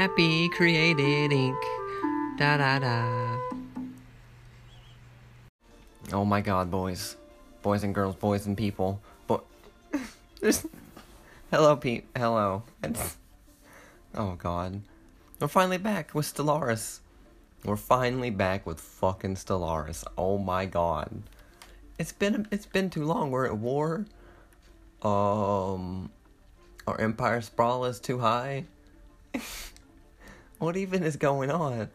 [0.00, 1.62] Happy created ink.
[2.38, 3.36] Da da da.
[6.10, 7.18] Oh my god, boys.
[7.60, 8.98] Boys and girls, boys and people.
[9.26, 9.44] But
[10.40, 10.66] there's
[11.50, 12.62] Hello Pete hello.
[12.82, 13.18] It's...
[14.14, 14.80] Oh god.
[15.38, 17.00] We're finally back with Stellaris.
[17.66, 20.02] We're finally back with fucking Stellaris.
[20.16, 21.24] Oh my god.
[21.98, 23.30] It's been it's been too long.
[23.30, 24.06] We're at war.
[25.02, 26.10] Um
[26.86, 28.64] our Empire Sprawl is too high.
[30.60, 31.88] what even is going on?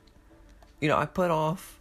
[0.81, 1.79] You know, I put off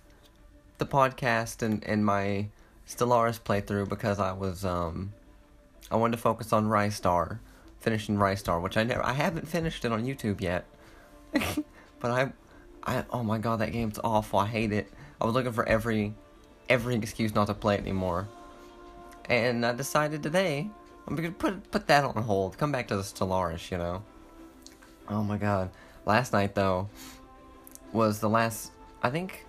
[0.79, 2.47] the podcast and, and my
[2.87, 5.13] Stellaris playthrough because I was um
[5.91, 7.39] I wanted to focus on Ristar,
[7.81, 10.67] finishing Ristar, which I never I haven't finished it on YouTube yet.
[11.33, 12.33] but I
[12.85, 14.39] I oh my god, that game's awful.
[14.39, 14.93] I hate it.
[15.21, 16.15] I was looking for every
[16.69, 18.29] every excuse not to play it anymore.
[19.25, 20.69] And I decided today
[21.09, 22.59] I'm gonna put put that on hold.
[22.59, 24.03] Come back to the Stellaris, you know.
[25.09, 25.71] Oh my god.
[26.07, 26.89] Last night though
[27.93, 28.73] was the last
[29.03, 29.47] I think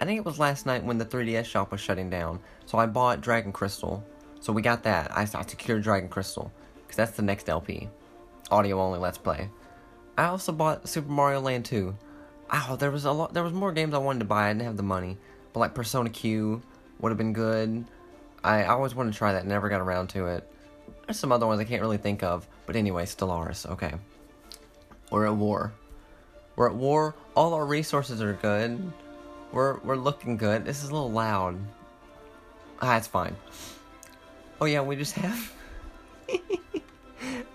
[0.00, 2.40] I think it was last night when the 3DS shop was shutting down.
[2.66, 4.04] So I bought Dragon Crystal.
[4.40, 5.10] So we got that.
[5.10, 7.88] I, I secured Dragon Crystal because that's the next LP.
[8.50, 9.50] Audio only let's play.
[10.16, 11.96] I also bought Super Mario Land 2.
[12.50, 14.48] Oh, there was a lot there was more games I wanted to buy.
[14.48, 15.18] I didn't have the money.
[15.52, 16.62] But like Persona Q
[17.00, 17.84] would have been good.
[18.42, 20.50] I, I always wanted to try that, never got around to it.
[21.06, 22.46] There's some other ones I can't really think of.
[22.66, 23.94] But anyway, Stellaris, okay.
[25.10, 25.72] We're at war.
[26.56, 27.14] We're at war.
[27.34, 28.92] All our resources are good.
[29.52, 30.64] We're we're looking good.
[30.64, 31.58] This is a little loud.
[32.80, 33.36] Ah, it's fine.
[34.60, 35.52] Oh yeah, we just have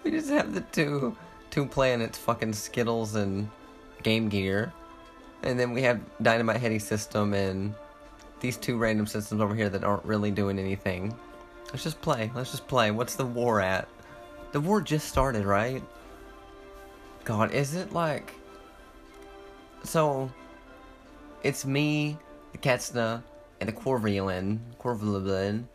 [0.03, 1.15] we just have the two
[1.51, 3.49] two planets, fucking Skittles and
[4.01, 4.73] Game Gear,
[5.43, 7.75] and then we have Dynamite Headdy System and
[8.39, 11.15] these two random systems over here that aren't really doing anything.
[11.67, 12.31] Let's just play.
[12.35, 12.91] Let's just play.
[12.91, 13.87] What's the war at?
[14.51, 15.81] The war just started, right?
[17.23, 18.33] God, is it like
[19.83, 20.31] so?
[21.41, 22.17] It's me,
[22.51, 23.21] the Ketsna,
[23.59, 25.67] and the Corvulin, Corvulin,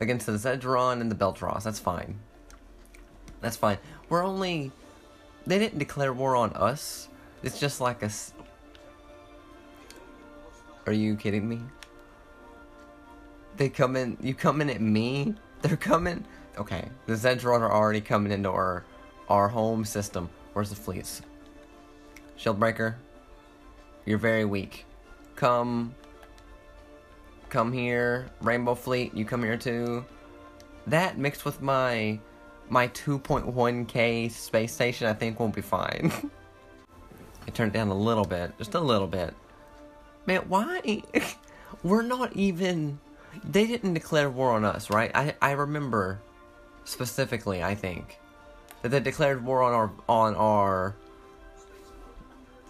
[0.00, 1.62] against the Zedron and the Beltros.
[1.64, 2.18] That's fine.
[3.40, 3.78] That's fine.
[4.08, 4.72] We're only.
[5.46, 7.08] They didn't declare war on us.
[7.42, 8.10] It's just like a.
[10.86, 11.60] Are you kidding me?
[13.56, 14.16] They come in.
[14.20, 15.34] You come in at me.
[15.62, 16.24] They're coming.
[16.58, 18.84] Okay, the Zedron are already coming into our
[19.28, 20.30] our home system.
[20.56, 21.20] Where's the fleets?
[22.38, 22.94] Shieldbreaker,
[24.06, 24.86] you're very weak.
[25.34, 25.94] Come.
[27.50, 28.30] Come here.
[28.40, 30.02] Rainbow Fleet, you come here too.
[30.86, 32.18] That mixed with my
[32.70, 36.10] my 2.1k space station, I think will be fine.
[37.46, 39.34] I turned it down a little bit, just a little bit.
[40.24, 41.02] Man, why?
[41.82, 42.98] We're not even.
[43.44, 45.10] They didn't declare war on us, right?
[45.14, 46.22] I I remember
[46.84, 47.62] specifically.
[47.62, 48.18] I think
[48.82, 50.94] that they declared war on our on our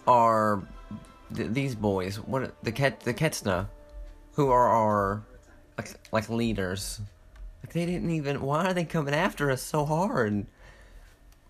[0.07, 0.63] our
[1.35, 2.17] th- these boys.
[2.17, 3.67] What the Ket the Ketsna,
[4.33, 5.23] who are our
[5.77, 7.01] like, like leaders.
[7.63, 8.41] Like they didn't even.
[8.41, 10.45] Why are they coming after us so hard?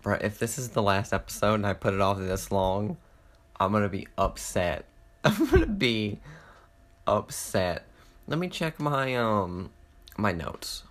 [0.01, 2.97] Bro, if this is the last episode and I put it off this long,
[3.59, 4.85] I'm gonna be upset.
[5.23, 6.19] I'm gonna be
[7.05, 7.85] upset.
[8.27, 9.71] Let me check my um
[10.17, 10.83] my notes.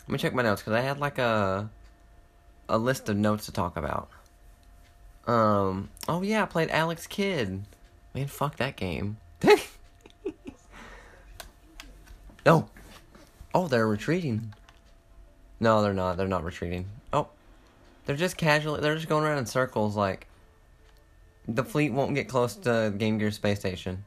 [0.00, 1.70] Let me check my notes because I had like a
[2.68, 4.08] a list of notes to talk about.
[5.26, 5.90] Um.
[6.08, 7.64] Oh yeah, I played Alex Kidd.
[8.14, 9.18] Man, fuck that game.
[12.44, 12.68] no.
[13.54, 14.52] Oh, they're retreating.
[15.60, 16.18] No, they're not.
[16.18, 16.86] They're not retreating.
[17.10, 17.28] Oh,
[18.04, 18.82] they're just casually.
[18.82, 19.96] They're just going around in circles.
[19.96, 20.26] Like
[21.48, 24.04] the fleet won't get close to Game Gear space station.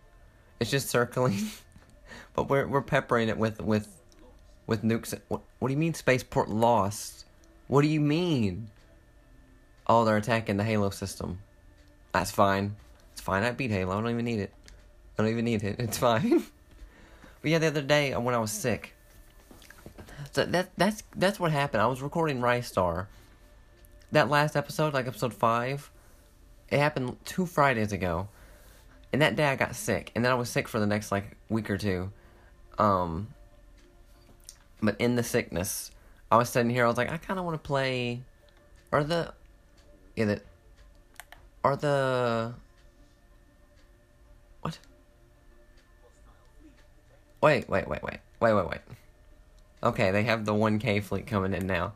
[0.59, 1.49] It's just circling.
[2.35, 3.87] but we're we're peppering it with with
[4.67, 5.19] with nukes.
[5.29, 7.25] What, what do you mean spaceport lost?
[7.69, 8.71] What do you mean?
[9.85, 11.37] Oh, they're attacking the Halo system.
[12.11, 12.75] That's fine.
[13.13, 13.43] It's fine.
[13.43, 13.95] I beat Halo.
[13.95, 14.51] I don't even need it.
[15.17, 15.75] I don't even need it.
[15.79, 16.39] It's fine.
[17.41, 18.95] but yeah, the other day when I was sick.
[20.31, 21.83] So that that's that's what happened.
[21.83, 23.05] I was recording Ristar.
[24.11, 25.91] That last episode, like episode five,
[26.69, 28.29] it happened two Fridays ago.
[29.13, 31.37] And that day I got sick, and then I was sick for the next like
[31.49, 32.11] week or two.
[32.79, 33.27] Um
[34.81, 35.91] but in the sickness,
[36.31, 38.21] I was sitting here, I was like, I kinda wanna play
[38.91, 39.33] are the
[40.15, 40.41] yeah the
[41.63, 42.53] are the
[44.61, 44.77] what?
[47.41, 48.19] Wait, wait, wait, wait.
[48.41, 48.81] Wait, wait, wait.
[49.83, 51.93] Okay, they have the 1K fleet coming in now.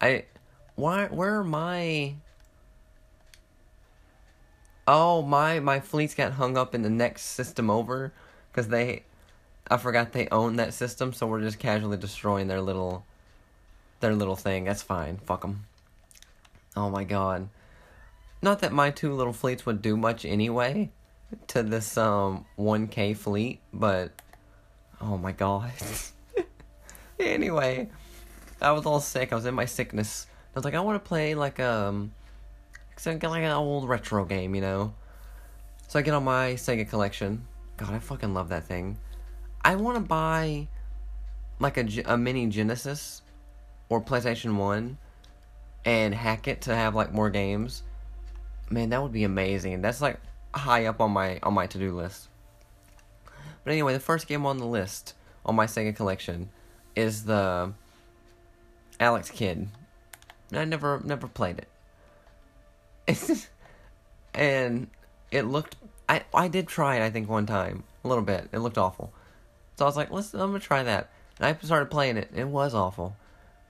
[0.00, 0.24] I
[0.76, 2.14] why where are my
[4.86, 8.12] Oh, my my fleets got hung up in the next system over
[8.52, 9.04] cuz they
[9.70, 13.04] I forgot they own that system, so we're just casually destroying their little
[14.00, 14.64] their little thing.
[14.64, 15.18] That's fine.
[15.18, 15.66] Fuck them.
[16.76, 17.48] Oh my god.
[18.40, 20.90] not that my two little fleets would do much anyway
[21.48, 24.12] to this um 1k fleet, but
[25.00, 25.72] oh my god.
[27.20, 27.88] anyway,
[28.60, 29.32] I was all sick.
[29.32, 30.26] I was in my sickness.
[30.54, 32.12] I was like, I want to play like um,
[33.04, 34.94] like an old retro game, you know.
[35.88, 37.46] So I get on my Sega collection.
[37.76, 38.98] God, I fucking love that thing.
[39.64, 40.68] I want to buy
[41.60, 43.22] like a, a mini Genesis
[43.88, 44.98] or PlayStation 1
[45.84, 47.82] and hack it to have like more games.
[48.70, 49.80] Man, that would be amazing.
[49.80, 50.20] That's like
[50.54, 52.28] high up on my on my to-do list.
[53.64, 55.14] But anyway, the first game on the list
[55.44, 56.50] on my Sega collection
[56.94, 57.72] is the
[59.00, 59.68] Alex Kidd.
[60.52, 61.64] I never never played
[63.06, 63.48] it.
[64.34, 64.88] and
[65.30, 65.76] it looked
[66.08, 68.48] I I did try it I think one time, a little bit.
[68.52, 69.12] It looked awful.
[69.76, 72.30] So I was like, "Listen, I'm going to try that." And I started playing it.
[72.34, 73.16] It was awful.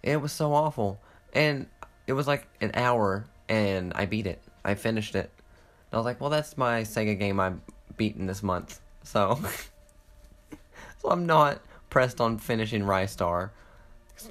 [0.03, 1.01] It was so awful.
[1.33, 1.67] And
[2.07, 4.41] it was like an hour and I beat it.
[4.65, 5.31] I finished it.
[5.91, 7.61] And I was like, well, that's my Sega game I've
[7.97, 8.81] beaten this month.
[9.03, 9.39] So,
[11.03, 11.61] so I'm not
[11.91, 13.51] pressed on finishing Ristar.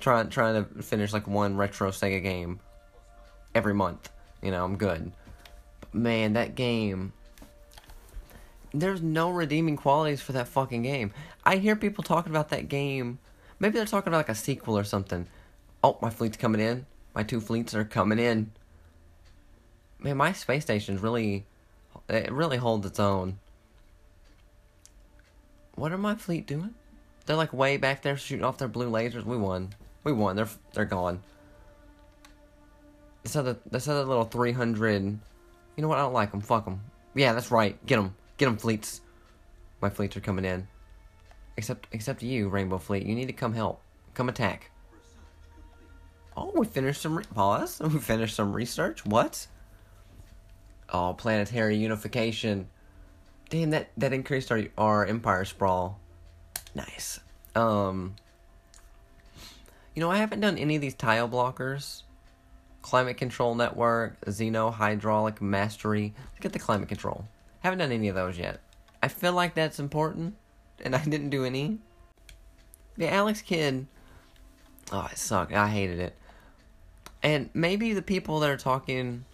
[0.02, 2.60] Trying trying to finish like one retro Sega game
[3.56, 4.10] every month.
[4.42, 5.12] You know, I'm good.
[5.80, 7.14] But man, that game.
[8.74, 11.14] There's no redeeming qualities for that fucking game.
[11.46, 13.18] I hear people talking about that game.
[13.60, 15.25] Maybe they're talking about like a sequel or something.
[15.83, 16.85] Oh, my fleet's coming in.
[17.13, 18.51] My two fleets are coming in.
[20.00, 21.45] Man, my space station's really,
[22.09, 23.39] it really holds its own.
[25.75, 26.74] What are my fleet doing?
[27.25, 29.24] They're like way back there shooting off their blue lasers.
[29.24, 29.75] We won.
[30.03, 30.35] We won.
[30.35, 31.21] They're they're gone.
[33.25, 35.03] Said that they said little three hundred.
[35.03, 35.19] You
[35.77, 35.97] know what?
[35.97, 36.41] I don't like them.
[36.41, 36.81] Fuck them.
[37.13, 37.77] Yeah, that's right.
[37.85, 38.15] Get them.
[38.38, 39.01] Get them, fleets.
[39.81, 40.68] My fleets are coming in.
[41.57, 43.06] Except except you, Rainbow Fleet.
[43.06, 43.81] You need to come help.
[44.13, 44.71] Come attack.
[46.38, 47.80] Oh, we finished some re- pause.
[47.81, 49.04] We finished some research.
[49.06, 49.48] What?
[50.89, 52.68] Oh, planetary unification.
[53.50, 56.00] Damn, that that increased our our empire sprawl.
[56.75, 57.19] Nice.
[57.56, 58.16] Um.
[59.95, 62.04] You know, I haven't done any of these tile blockers.
[62.83, 66.13] Climate control network, Xeno hydraulic mastery.
[66.36, 67.25] Look at the climate control.
[67.62, 68.60] Haven't done any of those yet.
[69.01, 70.36] I feel like that's important,
[70.83, 71.80] and I didn't do any.
[72.95, 73.88] The Alex Kidd.
[74.92, 75.54] Oh, it sucked.
[75.54, 76.16] I hated it.
[77.24, 79.25] And maybe the people that are talking,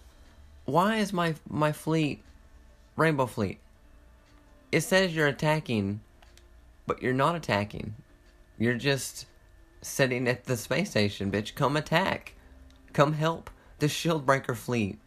[0.64, 2.22] why is my my fleet
[2.96, 3.58] Rainbow Fleet?
[4.72, 6.00] It says you're attacking,
[6.86, 7.94] but you're not attacking.
[8.58, 9.26] You're just
[9.82, 11.54] sitting at the space station, bitch.
[11.54, 12.34] Come attack.
[12.92, 14.98] Come help the Shieldbreaker fleet.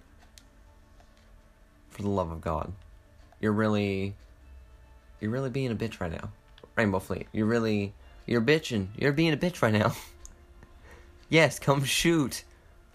[1.89, 2.73] For the love of God.
[3.39, 4.15] You're really
[5.19, 6.31] you're really being a bitch right now.
[6.75, 7.27] Rainbow Fleet.
[7.31, 7.93] You're really
[8.25, 8.87] you're bitching.
[8.97, 9.93] You're being a bitch right now.
[11.29, 12.43] yes, come shoot.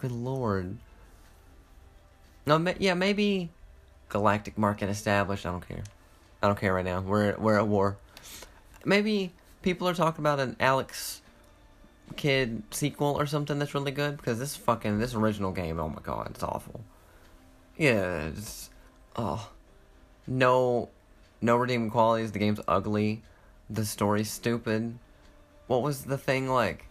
[0.02, 0.78] Good lord.
[2.44, 3.50] No, yeah, maybe
[4.08, 5.46] galactic market established.
[5.46, 5.84] I don't care.
[6.42, 7.00] I don't care right now.
[7.02, 7.98] We're we're at war.
[8.84, 9.32] Maybe
[9.62, 11.22] people are talking about an Alex
[12.16, 15.78] Kidd sequel or something that's really good because this fucking this original game.
[15.78, 16.80] Oh my god, it's awful.
[17.78, 18.70] Yeah, it's
[19.14, 19.50] oh
[20.26, 20.88] no
[21.40, 22.32] no redeeming qualities.
[22.32, 23.22] The game's ugly.
[23.70, 24.98] The story's stupid.
[25.68, 26.88] What was the thing like?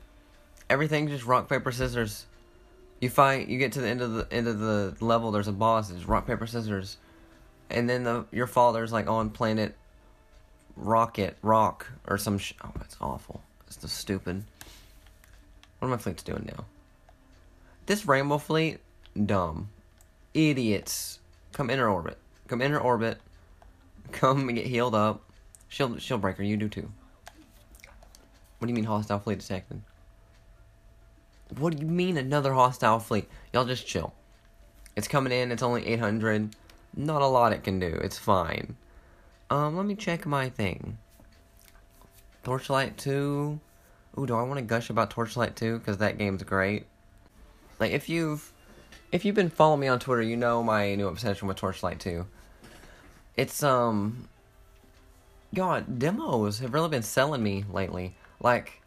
[0.69, 2.25] Everything just rock paper scissors.
[3.01, 3.49] You fight.
[3.49, 5.31] You get to the end of the end of the level.
[5.31, 5.89] There's a boss.
[5.89, 6.97] It's rock paper scissors,
[7.69, 9.75] and then the your father's like on planet
[10.75, 12.37] Rocket Rock or some.
[12.37, 13.41] Sh- oh, it's awful.
[13.65, 14.43] It's the stupid.
[15.79, 16.65] What are my fleets doing now?
[17.87, 18.77] This Rainbow Fleet,
[19.25, 19.69] dumb,
[20.35, 21.19] idiots.
[21.53, 22.19] Come enter orbit.
[22.47, 23.17] Come enter orbit.
[24.11, 25.23] Come and get healed up.
[25.69, 26.43] Shield shield breaker.
[26.43, 26.91] You do too.
[28.59, 29.81] What do you mean hostile fleet detected?
[31.57, 33.27] What do you mean another hostile fleet?
[33.53, 34.13] Y'all just chill.
[34.95, 35.51] It's coming in.
[35.51, 36.55] It's only 800.
[36.95, 37.99] Not a lot it can do.
[38.03, 38.75] It's fine.
[39.49, 40.97] Um, let me check my thing.
[42.43, 43.59] Torchlight 2.
[44.17, 45.79] Ooh, do I want to gush about Torchlight 2?
[45.79, 46.85] Because that game's great.
[47.79, 48.51] Like, if you've...
[49.11, 52.25] If you've been following me on Twitter, you know my new obsession with Torchlight 2.
[53.35, 54.29] It's, um...
[55.53, 58.15] God, demos have really been selling me lately.
[58.39, 58.81] Like,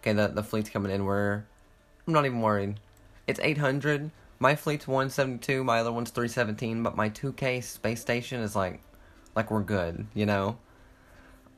[0.00, 1.06] okay, the, the fleet's coming in.
[1.06, 1.44] We're
[2.06, 2.80] I'm not even worried.
[3.26, 4.10] It's 800.
[4.38, 5.62] My fleet's 172.
[5.62, 6.82] My other one's 317.
[6.82, 8.80] But my 2K space station is like,
[9.36, 10.06] like we're good.
[10.14, 10.58] You know.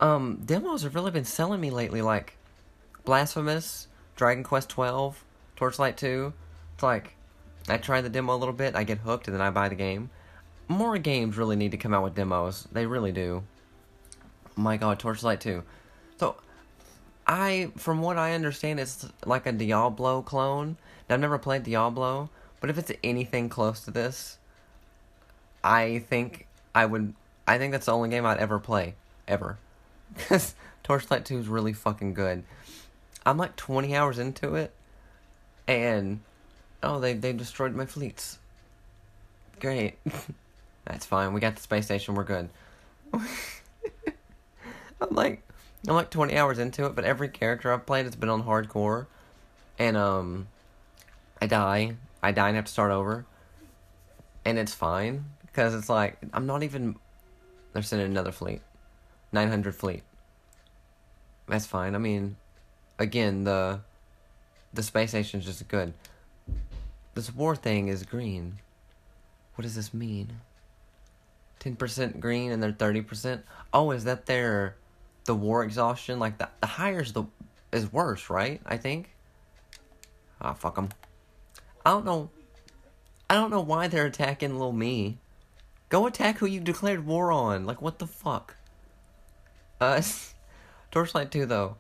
[0.00, 2.02] Um, demos have really been selling me lately.
[2.02, 2.36] Like,
[3.04, 5.24] Blasphemous, Dragon Quest 12,
[5.56, 6.32] Torchlight 2.
[6.74, 7.16] It's like,
[7.68, 8.74] I try the demo a little bit.
[8.74, 10.10] I get hooked, and then I buy the game.
[10.68, 12.66] More games really need to come out with demos.
[12.72, 13.44] They really do.
[14.56, 15.62] my God, Torchlight 2.
[17.26, 20.76] I, from what I understand, it's like a Diablo clone.
[21.08, 24.38] Now, I've never played Diablo, but if it's anything close to this,
[25.62, 27.14] I think I would.
[27.46, 28.94] I think that's the only game I'd ever play,
[29.26, 29.58] ever.
[30.14, 32.44] Because Torchlight 2 is really fucking good.
[33.26, 34.72] I'm like 20 hours into it,
[35.66, 36.20] and
[36.82, 38.38] oh, they they destroyed my fleets.
[39.60, 39.98] Great,
[40.84, 41.32] that's fine.
[41.32, 42.14] We got the space station.
[42.14, 42.50] We're good.
[43.14, 43.24] I'm
[45.10, 45.42] like,
[45.86, 49.06] I'm like 20 hours into it, but every character I've played has been on hardcore,
[49.78, 50.46] and um,
[51.42, 51.96] I die.
[52.22, 53.26] I die and have to start over,
[54.46, 56.96] and it's fine because it's like I'm not even.
[57.72, 58.62] They're sending another fleet,
[59.32, 60.04] 900 fleet.
[61.48, 61.94] That's fine.
[61.94, 62.36] I mean,
[62.98, 63.80] again, the
[64.72, 65.92] the space station is just good.
[67.14, 68.58] This war thing is green.
[69.54, 70.40] What does this mean?
[71.58, 73.44] Ten percent green and they're thirty percent.
[73.72, 74.76] Oh, is that their
[75.24, 76.18] the war exhaustion?
[76.18, 77.24] Like the the is the
[77.72, 78.60] is worse, right?
[78.64, 79.14] I think.
[80.40, 80.88] Ah, oh, fuck them.
[81.84, 82.30] I don't know.
[83.28, 85.18] I don't know why they're attacking little me.
[85.88, 87.66] Go attack who you declared war on.
[87.66, 88.56] Like what the fuck?
[89.80, 90.00] Uh,
[90.90, 91.76] Torchlight 2 though,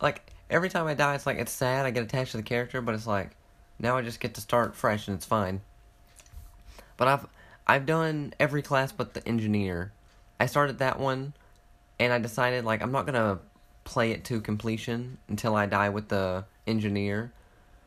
[0.00, 1.86] like every time I die, it's like it's sad.
[1.86, 3.30] I get attached to the character, but it's like
[3.78, 5.60] now I just get to start fresh and it's fine.
[6.96, 7.26] But I've
[7.66, 9.92] I've done every class but the engineer.
[10.38, 11.32] I started that one,
[11.98, 13.38] and I decided like I'm not gonna
[13.84, 17.32] play it to completion until I die with the engineer,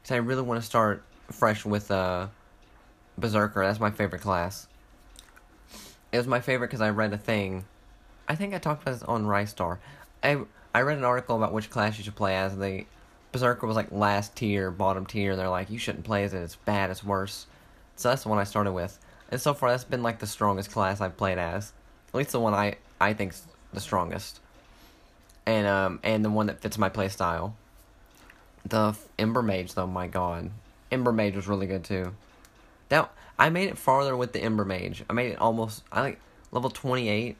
[0.01, 2.27] because I really want to start fresh with uh
[3.17, 3.65] berserker.
[3.65, 4.67] That's my favorite class.
[6.11, 7.65] It was my favorite because I read a thing.
[8.27, 9.77] I think I talked about this on Ristar.
[10.23, 10.41] I
[10.73, 12.57] I read an article about which class you should play as.
[12.57, 12.85] The
[13.31, 15.31] Berserker was like last tier, bottom tier.
[15.31, 16.41] And they're like, you shouldn't play as it.
[16.41, 16.89] It's bad.
[16.89, 17.45] It's worse.
[17.95, 18.97] So that's the one I started with.
[19.29, 21.73] And so far, that's been like the strongest class I've played as.
[22.09, 24.39] At least the one I I think's the strongest.
[25.45, 27.55] And um and the one that fits my play style.
[28.65, 30.51] The Ember Mage, though, my god,
[30.91, 32.13] Ember Mage was really good too.
[32.89, 35.03] That I made it farther with the Ember Mage.
[35.09, 36.19] I made it almost I like
[36.51, 37.37] level twenty eight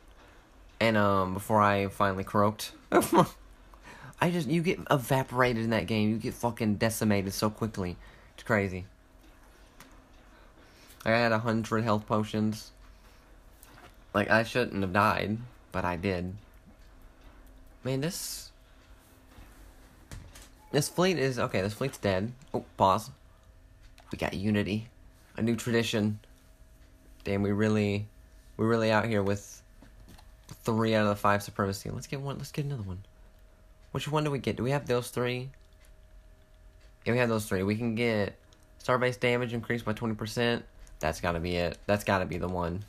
[0.80, 2.72] and um before I finally croaked.
[4.22, 6.10] I just you get evaporated in that game.
[6.10, 7.98] You get fucking decimated so quickly.
[8.34, 8.86] It's crazy.
[11.06, 12.72] I had a hundred health potions.
[14.14, 15.38] Like I shouldn't have died,
[15.72, 16.34] but I did.
[17.84, 18.52] Man, this
[20.72, 21.62] this fleet is okay.
[21.62, 22.32] This fleet's dead.
[22.54, 23.10] Oh, pause.
[24.12, 24.88] We got unity,
[25.38, 26.20] a new tradition.
[27.24, 28.08] Damn, we really,
[28.58, 29.62] we're really out here with
[30.64, 31.90] three out of the five supremacy.
[31.90, 32.38] Let's get one.
[32.38, 33.04] Let's get another one.
[33.92, 34.56] Which one do we get?
[34.56, 35.50] Do we have those three?
[37.06, 37.64] Yeah, we have those three.
[37.64, 38.36] We can get
[38.78, 40.66] star base damage increased by twenty percent.
[41.00, 41.78] That's gotta be it.
[41.86, 42.84] That's gotta be the one.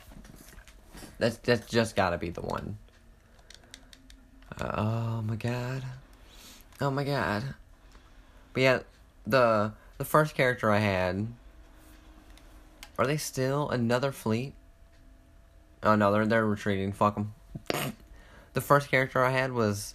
[1.21, 2.79] That's that's just gotta be the one.
[4.59, 5.83] Uh, oh my god.
[6.81, 7.43] Oh my god.
[8.53, 8.79] But yeah,
[9.27, 11.27] the the first character I had.
[12.97, 14.53] Are they still another fleet?
[15.83, 16.91] Oh no, they're they're retreating.
[16.91, 17.35] Fuck them
[18.53, 19.93] the first character I had was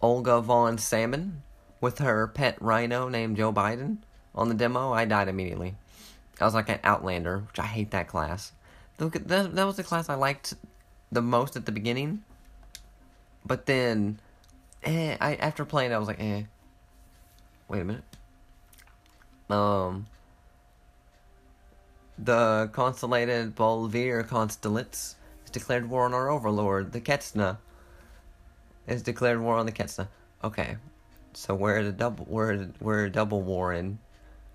[0.00, 1.42] Olga von Salmon
[1.82, 3.98] with her pet rhino named Joe Biden.
[4.34, 5.74] On the demo, I died immediately.
[6.40, 8.52] I was like an Outlander, which I hate that class.
[9.08, 10.54] That, that was the class I liked
[11.10, 12.22] the most at the beginning.
[13.46, 14.20] But then,
[14.82, 16.42] eh, I after playing, I was like, eh.
[17.68, 18.04] Wait a minute.
[19.48, 20.06] Um,
[22.18, 27.58] the constellated Bolvir constellates has declared war on our overlord, the Ketsna.
[28.86, 30.08] Has declared war on the Ketsna.
[30.42, 30.76] Okay,
[31.32, 33.98] so we're the double we're we're double warring.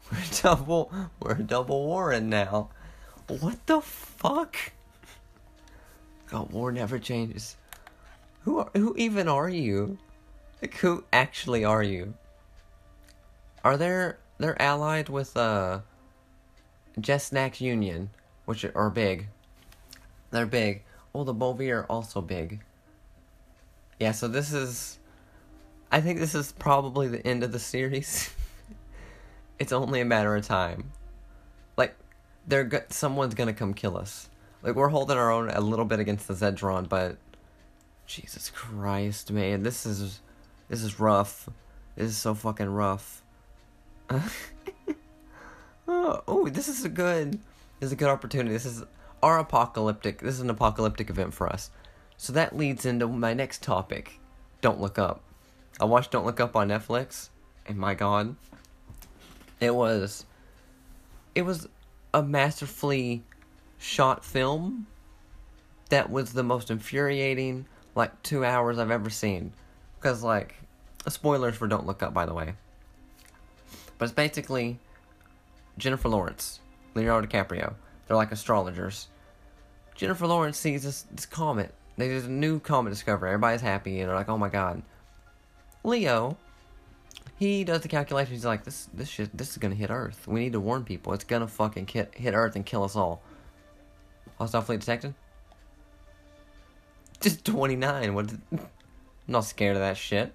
[0.11, 2.69] We're double we're double warring now.
[3.27, 4.55] What the fuck?
[6.29, 7.55] God, war never changes.
[8.41, 9.97] Who are, who even are you?
[10.61, 12.13] Like who actually are you?
[13.63, 15.79] Are there they're allied with uh
[16.99, 18.09] Jesnax Union,
[18.45, 19.27] which are big.
[20.31, 20.83] They're big.
[21.13, 22.61] Oh, the Bolvi are also big.
[23.99, 24.99] Yeah, so this is.
[25.91, 28.29] I think this is probably the end of the series.
[29.59, 30.91] it's only a matter of time.
[32.47, 34.29] They're go- someone's gonna come kill us.
[34.61, 37.17] Like, we're holding our own a little bit against the Zedron, but.
[38.07, 39.63] Jesus Christ, man.
[39.63, 40.21] This is.
[40.69, 41.49] This is rough.
[41.95, 43.23] This is so fucking rough.
[45.87, 47.33] oh, oh, this is a good.
[47.79, 48.51] This is a good opportunity.
[48.51, 48.83] This is
[49.23, 50.19] our apocalyptic.
[50.19, 51.71] This is an apocalyptic event for us.
[52.17, 54.19] So that leads into my next topic.
[54.61, 55.21] Don't Look Up.
[55.79, 57.29] I watched Don't Look Up on Netflix,
[57.65, 58.35] and my god,
[59.59, 60.25] it was
[61.33, 61.67] it was
[62.15, 63.23] a masterfully
[63.77, 64.87] shot film
[65.89, 69.51] that was the most infuriating like 2 hours I've ever seen.
[69.99, 70.55] Cuz like
[71.07, 72.55] spoilers for Don't Look Up by the way.
[73.97, 74.79] But it's basically
[75.77, 76.61] Jennifer Lawrence,
[76.93, 77.73] Leonardo DiCaprio.
[78.07, 79.09] They're like astrologers
[79.93, 81.73] Jennifer Lawrence sees this, this comet.
[81.97, 83.29] There's a new comet discovery.
[83.29, 84.83] Everybody's happy and they're like, oh my god.
[85.83, 86.37] Leo,
[87.37, 88.37] he does the calculations.
[88.37, 90.27] He's like, this this shit, this is gonna hit Earth.
[90.27, 91.13] We need to warn people.
[91.13, 93.21] It's gonna fucking hit, hit Earth and kill us all.
[94.37, 95.13] Hostile fleet detected.
[97.21, 98.13] Just 29.
[98.13, 98.31] What?
[98.51, 98.59] I'm
[99.27, 100.33] not scared of that shit.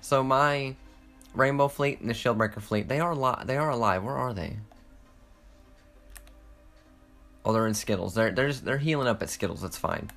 [0.00, 0.74] So my
[1.34, 3.46] Rainbow Fleet and the Shieldbreaker Fleet, they are alive.
[3.46, 4.04] They are alive.
[4.04, 4.56] Where are they?
[7.44, 8.14] Oh, they're in Skittles.
[8.14, 9.60] They're they're just, they're healing up at Skittles.
[9.60, 10.10] That's fine.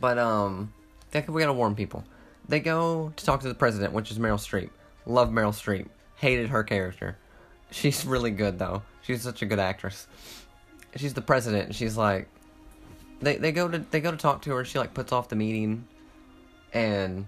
[0.00, 0.72] But um,
[1.10, 2.04] think we gotta warn people.
[2.48, 4.70] They go to talk to the president, which is Meryl Streep.
[5.04, 5.88] Love Meryl Streep.
[6.16, 7.16] Hated her character.
[7.70, 8.82] She's really good though.
[9.02, 10.06] She's such a good actress.
[10.96, 11.74] She's the president.
[11.74, 12.28] She's like,
[13.20, 14.64] they they go to they go to talk to her.
[14.64, 15.86] She like puts off the meeting,
[16.72, 17.26] and and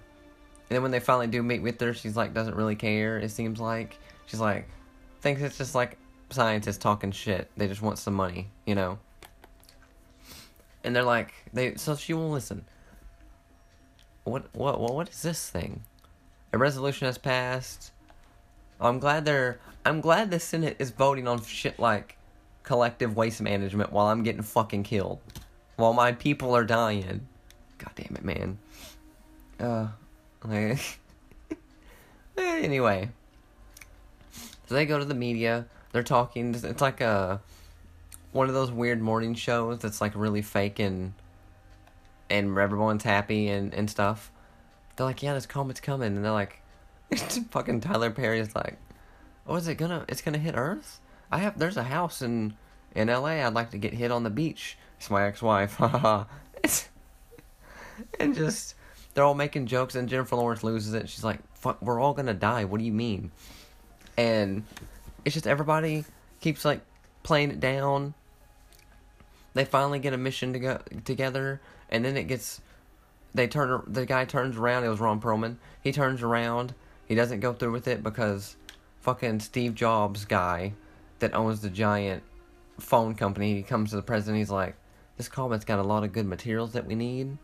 [0.68, 3.18] then when they finally do meet with her, she's like doesn't really care.
[3.18, 4.68] It seems like she's like
[5.20, 5.98] thinks it's just like
[6.30, 7.50] scientists talking shit.
[7.56, 8.98] They just want some money, you know.
[10.84, 12.64] And they're like they so she won't listen.
[14.30, 15.82] What what what what is this thing?
[16.52, 17.92] A resolution has passed.
[18.80, 22.16] I'm glad they're I'm glad the Senate is voting on shit like
[22.62, 25.20] collective waste management while I'm getting fucking killed.
[25.76, 27.26] While my people are dying.
[27.78, 28.58] God damn it, man.
[29.58, 29.88] Uh
[30.44, 30.98] like
[32.36, 33.10] anyway.
[34.66, 36.54] So they go to the media they're talking.
[36.54, 37.40] It's like a
[38.32, 41.14] one of those weird morning shows that's like really fake and
[42.30, 44.30] and everyone's happy and and stuff.
[44.96, 46.60] They're like, yeah, this comet's coming, and they're like,
[47.50, 48.76] fucking Tyler Perry is like,
[49.46, 50.04] oh, is it gonna?
[50.08, 51.00] It's gonna hit Earth.
[51.30, 51.58] I have.
[51.58, 52.54] There's a house in
[52.94, 53.42] in L.A.
[53.42, 54.76] I'd like to get hit on the beach.
[54.98, 55.80] It's my ex-wife.
[58.18, 58.74] and just
[59.14, 61.08] they're all making jokes, and Jennifer Lawrence loses it.
[61.08, 62.64] She's like, "Fuck, we're all gonna die.
[62.64, 63.30] What do you mean?"
[64.16, 64.64] And
[65.24, 66.04] it's just everybody
[66.40, 66.80] keeps like
[67.22, 68.14] playing it down.
[69.54, 72.60] They finally get a mission to go together, and then it gets.
[73.34, 73.82] They turn.
[73.86, 74.84] The guy turns around.
[74.84, 75.56] It was Ron Perlman.
[75.82, 76.74] He turns around.
[77.06, 78.56] He doesn't go through with it because
[79.00, 80.72] fucking Steve Jobs guy
[81.20, 82.22] that owns the giant
[82.78, 83.54] phone company.
[83.54, 84.38] He comes to the president.
[84.38, 84.76] He's like,
[85.16, 87.38] "This comet's got a lot of good materials that we need."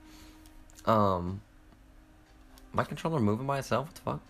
[0.86, 1.40] Um,
[2.72, 3.86] my controller moving by itself.
[3.86, 4.20] What the fuck?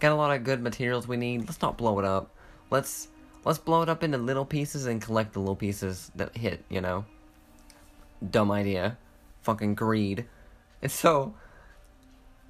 [0.00, 1.40] Got a lot of good materials we need.
[1.40, 2.30] Let's not blow it up.
[2.70, 3.08] Let's
[3.44, 6.80] let's blow it up into little pieces and collect the little pieces that hit, you
[6.80, 7.04] know?
[8.28, 8.98] Dumb idea.
[9.42, 10.26] Fucking greed.
[10.82, 11.34] And so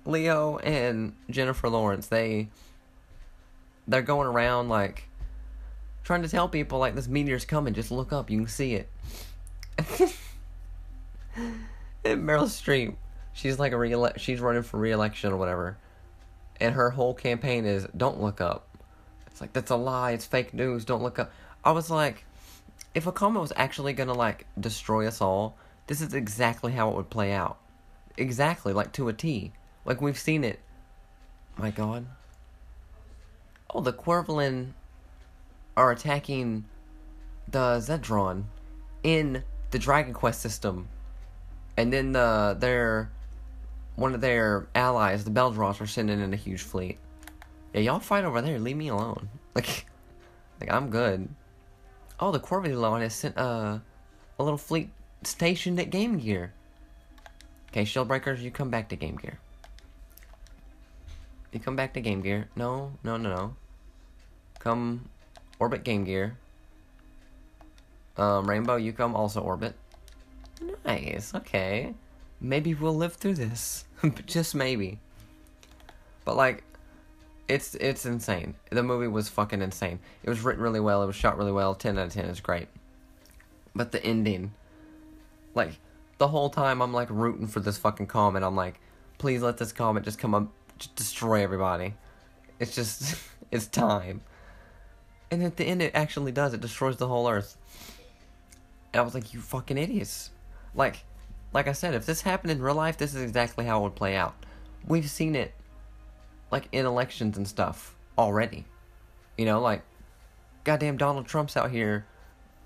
[0.05, 2.49] Leo and Jennifer Lawrence, they
[3.87, 5.09] they're going around like
[6.05, 8.91] trying to tell people like this meteor's coming, just look up, you can see it.
[12.05, 12.97] and Meryl Streep,
[13.33, 15.79] she's like a re she's running for re-election or whatever
[16.61, 18.67] and her whole campaign is don't look up.
[19.27, 20.13] It's like that's a lie.
[20.13, 20.85] It's fake news.
[20.85, 21.33] Don't look up.
[21.65, 22.25] I was like,
[22.95, 26.97] if a comet was actually gonna like destroy us all, this is exactly how it
[26.97, 27.59] would play out.
[28.17, 29.53] Exactly, like to a T.
[29.85, 30.61] Like we've seen it.
[31.57, 32.07] My God.
[33.71, 34.73] Oh, the Qwirlin
[35.77, 36.65] are attacking
[37.47, 38.45] the Zedron
[39.03, 40.89] in the Dragon Quest system,
[41.77, 43.11] and then the their
[43.97, 46.99] one of their allies, the Beldross, are sending in a huge fleet.
[47.75, 48.59] Yeah, y'all fight over there.
[48.59, 49.29] Leave me alone.
[49.55, 49.87] Like,
[50.61, 51.29] like I'm good.
[52.21, 53.79] Oh, the Qwirlin has sent uh,
[54.39, 54.91] a little fleet
[55.23, 56.53] stationed at Game Gear.
[57.71, 59.39] Okay, Shieldbreakers, you come back to Game Gear.
[61.53, 62.49] You come back to Game Gear.
[62.57, 63.57] No, no, no, no.
[64.59, 65.09] Come
[65.59, 66.37] orbit Game Gear.
[68.17, 69.75] Um, Rainbow, you come also orbit.
[70.85, 71.95] Nice, okay
[72.41, 73.85] maybe we'll live through this.
[74.27, 74.99] Just maybe.
[76.25, 76.63] But like
[77.49, 78.55] it's it's insane.
[78.71, 79.99] The movie was fucking insane.
[80.23, 82.41] It was written really well, it was shot really well, 10 out of 10 is
[82.41, 82.69] great.
[83.75, 84.53] But the ending
[85.55, 85.79] like
[86.19, 88.43] the whole time I'm like rooting for this fucking comet.
[88.43, 88.81] I'm like,
[89.17, 91.95] please let this comet just come up just destroy everybody.
[92.61, 93.17] It's just
[93.51, 94.21] it's time.
[95.31, 96.53] And at the end it actually does.
[96.53, 97.57] It destroys the whole earth.
[98.93, 100.31] And I was like, you fucking idiots.
[100.75, 101.05] Like
[101.55, 103.97] like I said, if this happened in real life, this is exactly how it would
[103.97, 104.35] play out.
[104.87, 105.55] We've seen it,
[106.51, 108.65] like, in elections and stuff already.
[109.37, 109.83] You know, like,
[110.65, 112.07] goddamn Donald Trump's out here.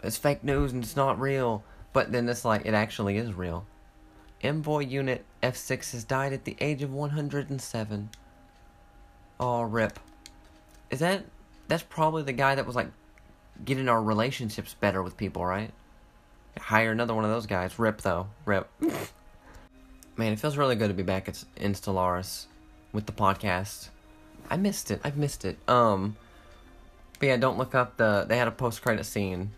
[0.03, 1.65] It's fake news and it's not real.
[1.93, 3.67] But then it's like, it actually is real.
[4.43, 8.11] Envoy Unit F6 has died at the age of 107.
[9.39, 9.99] Oh, rip.
[10.91, 11.25] Is that.
[11.69, 12.89] That's probably the guy that was, like,
[13.65, 15.71] getting our relationships better with people, right?
[16.59, 17.79] Hire another one of those guys.
[17.79, 18.29] Rip though.
[18.45, 18.69] Rip.
[20.17, 22.47] Man, it feels really good to be back at, in Stellaris
[22.93, 23.89] with the podcast.
[24.51, 25.01] I missed it.
[25.05, 25.59] I've missed it.
[25.69, 26.17] Um,
[27.19, 28.25] but yeah, don't look up the.
[28.29, 29.51] They had a post credit scene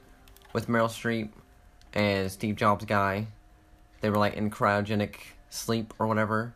[0.52, 1.30] with Meryl Streep
[1.92, 3.26] and Steve Jobs guy.
[4.00, 5.16] They were like in cryogenic
[5.50, 6.54] sleep or whatever.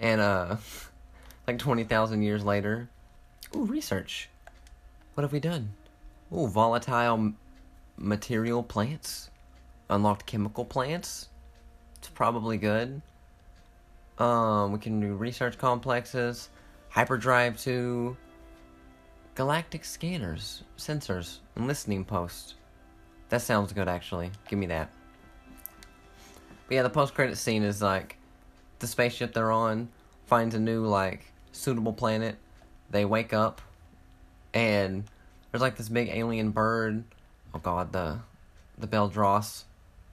[0.00, 0.56] And uh
[1.46, 2.88] like 20,000 years later,
[3.54, 4.28] ooh, research.
[5.14, 5.72] What have we done?
[6.32, 7.32] Ooh, volatile
[7.96, 9.30] material plants.
[9.88, 11.28] Unlocked chemical plants.
[11.98, 13.00] It's probably good.
[14.18, 16.48] Um, we can do research complexes,
[16.88, 18.16] hyperdrive to
[19.34, 22.54] galactic scanners, sensors, and listening posts.
[23.28, 24.30] That sounds good, actually.
[24.48, 24.90] Give me that.
[26.68, 28.16] But yeah, the post-credit scene is like
[28.78, 29.88] the spaceship they're on
[30.26, 32.36] finds a new like suitable planet.
[32.90, 33.60] They wake up,
[34.54, 35.04] and
[35.50, 37.04] there's like this big alien bird.
[37.54, 38.20] Oh god, the
[38.78, 39.64] the Beldross,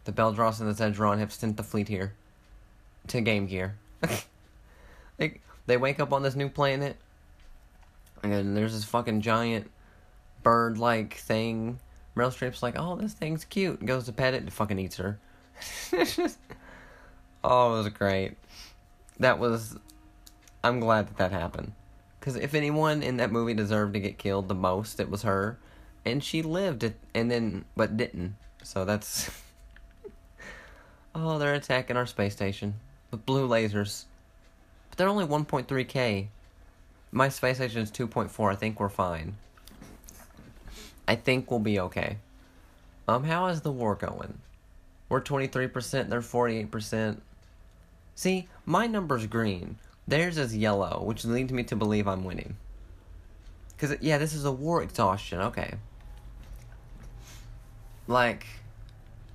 [0.05, 2.13] the Beldross and the Zedron have sent the fleet here
[3.07, 3.75] to Game Gear.
[5.17, 6.97] they they wake up on this new planet,
[8.21, 9.69] and there's this fucking giant
[10.41, 11.79] bird like thing.
[12.15, 13.83] Meryl Streep's like, oh, this thing's cute.
[13.85, 15.19] Goes to pet it and fucking eats her.
[15.89, 16.37] just,
[17.43, 18.35] oh, it was great.
[19.19, 19.77] That was.
[20.63, 21.73] I'm glad that that happened.
[22.19, 25.57] Because if anyone in that movie deserved to get killed the most, it was her.
[26.05, 28.35] And she lived it, and then, but didn't.
[28.63, 29.29] So that's.
[31.15, 32.75] oh, they're attacking our space station
[33.13, 34.03] with blue lasers.
[34.89, 36.27] But they're only 1.3k.
[37.11, 38.51] My space station is 2.4.
[38.51, 39.37] I think we're fine.
[41.07, 42.17] I think we'll be okay.
[43.07, 44.39] Um, how is the war going?
[45.09, 47.19] We're 23%, they're 48%.
[48.15, 49.77] See, my number's green.
[50.07, 52.55] Theirs is yellow, which leads me to believe I'm winning.
[53.69, 55.39] Because, yeah, this is a war exhaustion.
[55.39, 55.75] Okay.
[58.07, 58.45] Like,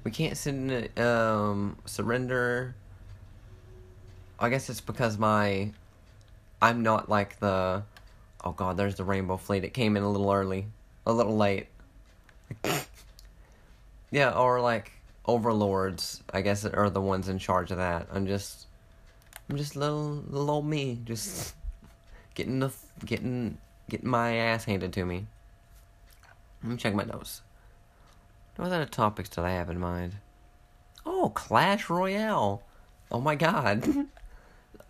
[0.05, 2.75] we can't send, um, surrender.
[4.39, 5.73] I guess it's because my.
[6.61, 7.83] I'm not like the.
[8.45, 9.65] Oh god, there's the Rainbow Fleet.
[9.65, 10.67] It came in a little early
[11.09, 11.67] a little late.
[14.11, 14.93] yeah, or like
[15.25, 18.07] overlords, I guess, are the ones in charge of that.
[18.13, 18.67] I'm just,
[19.49, 21.55] I'm just little, little old me, just
[22.35, 22.71] getting the,
[23.05, 23.57] getting,
[23.89, 25.27] getting my ass handed to me.
[26.63, 27.41] Let me check my notes.
[28.57, 30.17] What other topics did I have in mind?
[31.07, 32.63] Oh, Clash Royale.
[33.11, 34.07] Oh my god.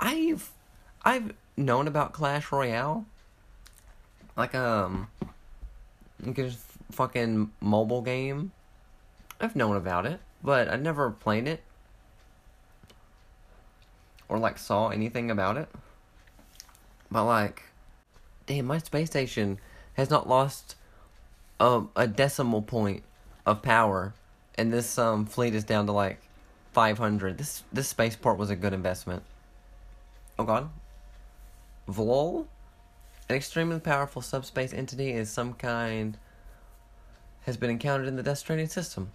[0.01, 0.51] I've,
[1.05, 3.05] I've known about Clash Royale.
[4.37, 5.09] Like, um,
[6.33, 6.53] Get
[6.91, 8.51] fucking mobile game.
[9.41, 11.63] I've known about it, but I never played it.
[14.29, 15.69] Or like saw anything about it.
[17.11, 17.63] But like,
[18.47, 19.59] damn, my space station
[19.95, 20.75] has not lost
[21.61, 23.05] a, a decimal point
[23.47, 24.13] of power,
[24.57, 26.21] and this um fleet is down to like
[26.73, 27.39] 500.
[27.39, 29.23] This this spaceport was a good investment.
[30.39, 30.71] Oh god.
[31.89, 32.47] Vlol?
[33.29, 36.17] An extremely powerful subspace entity is some kind
[37.43, 39.11] has been encountered in the Death Stranding system.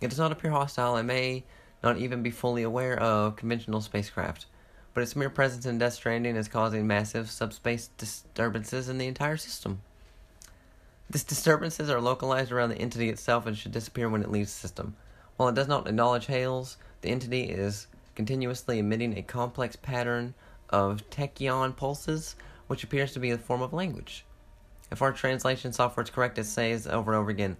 [0.00, 1.44] It does not appear hostile and may
[1.82, 4.46] not even be fully aware of conventional spacecraft,
[4.94, 9.36] but its mere presence in Death Stranding is causing massive subspace disturbances in the entire
[9.36, 9.80] system.
[11.10, 14.60] These disturbances are localized around the entity itself and should disappear when it leaves the
[14.60, 14.94] system.
[15.36, 17.88] While it does not acknowledge hails, the entity is
[18.20, 20.34] continuously emitting a complex pattern
[20.68, 24.26] of tachyon pulses which appears to be a form of language.
[24.92, 27.56] If our translation software is correct, it says over and over again,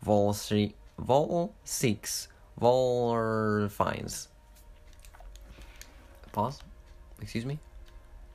[0.00, 4.28] vol, see- vol seeks, vol finds.
[6.32, 6.62] Pause.
[7.20, 7.58] Excuse me?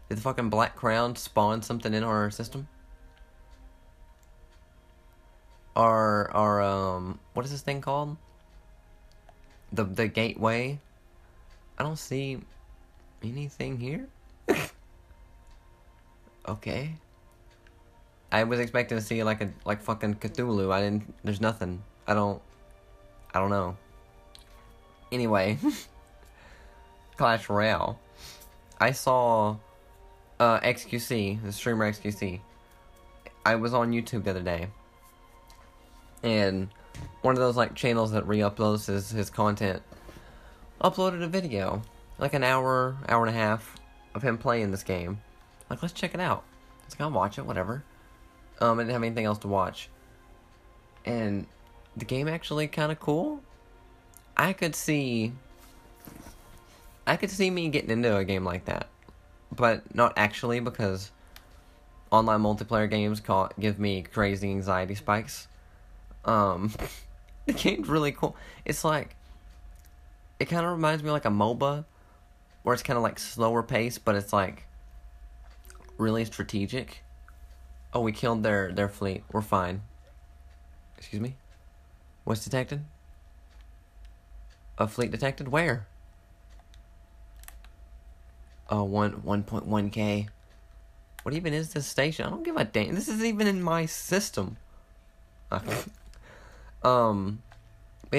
[0.09, 2.67] Did the fucking Black Crown spawn something in our system?
[5.75, 8.17] Our, our, um, what is this thing called?
[9.73, 10.79] The, the gateway?
[11.77, 12.39] I don't see
[13.23, 14.07] anything here.
[16.47, 16.95] okay.
[18.31, 20.71] I was expecting to see like a like fucking Cthulhu.
[20.71, 21.13] I didn't.
[21.23, 21.83] There's nothing.
[22.07, 22.41] I don't.
[23.33, 23.77] I don't know.
[25.11, 25.57] Anyway,
[27.17, 27.99] Clash Royale.
[28.79, 29.57] I saw
[30.39, 32.39] uh, XQC, the streamer XQC.
[33.45, 34.67] I was on YouTube the other day,
[36.23, 36.69] and
[37.21, 39.81] one of those like channels that re-uploads his his content
[40.81, 41.81] uploaded a video,
[42.17, 43.75] like an hour, hour and a half
[44.13, 45.21] of him playing this game.
[45.69, 46.43] Like, let's check it out.
[46.85, 47.83] It's like, I'll watch it, whatever.
[48.59, 49.89] Um, I didn't have anything else to watch.
[51.05, 51.47] And
[51.97, 53.41] the game actually kind of cool.
[54.37, 55.31] I could see.
[57.07, 58.87] I could see me getting into a game like that,
[59.51, 61.11] but not actually because
[62.11, 65.47] online multiplayer games call, give me crazy anxiety spikes.
[66.23, 66.71] Um,
[67.45, 68.35] the game's really cool.
[68.65, 69.15] It's like
[70.39, 71.85] it kind of reminds me of like a MOBA,
[72.63, 74.65] where it's kind of like slower pace, but it's like
[75.97, 77.03] really strategic.
[77.93, 79.23] Oh, we killed their their fleet.
[79.31, 79.81] We're fine.
[80.97, 81.35] Excuse me.
[82.23, 82.83] What's detected?
[84.77, 85.47] A fleet detected?
[85.47, 85.87] Where?
[88.69, 90.27] Oh, one one point one k.
[91.23, 92.25] What even is this station?
[92.25, 92.93] I don't give a damn.
[92.93, 94.57] This isn't even in my system.
[95.51, 95.77] Okay.
[96.83, 97.41] Um,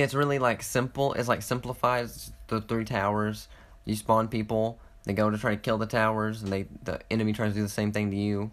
[0.03, 1.13] it's really like simple.
[1.15, 3.49] It's like simplifies the three towers.
[3.85, 4.79] You spawn people.
[5.05, 7.63] They go to try to kill the towers, and they the enemy tries to do
[7.63, 8.51] the same thing to you.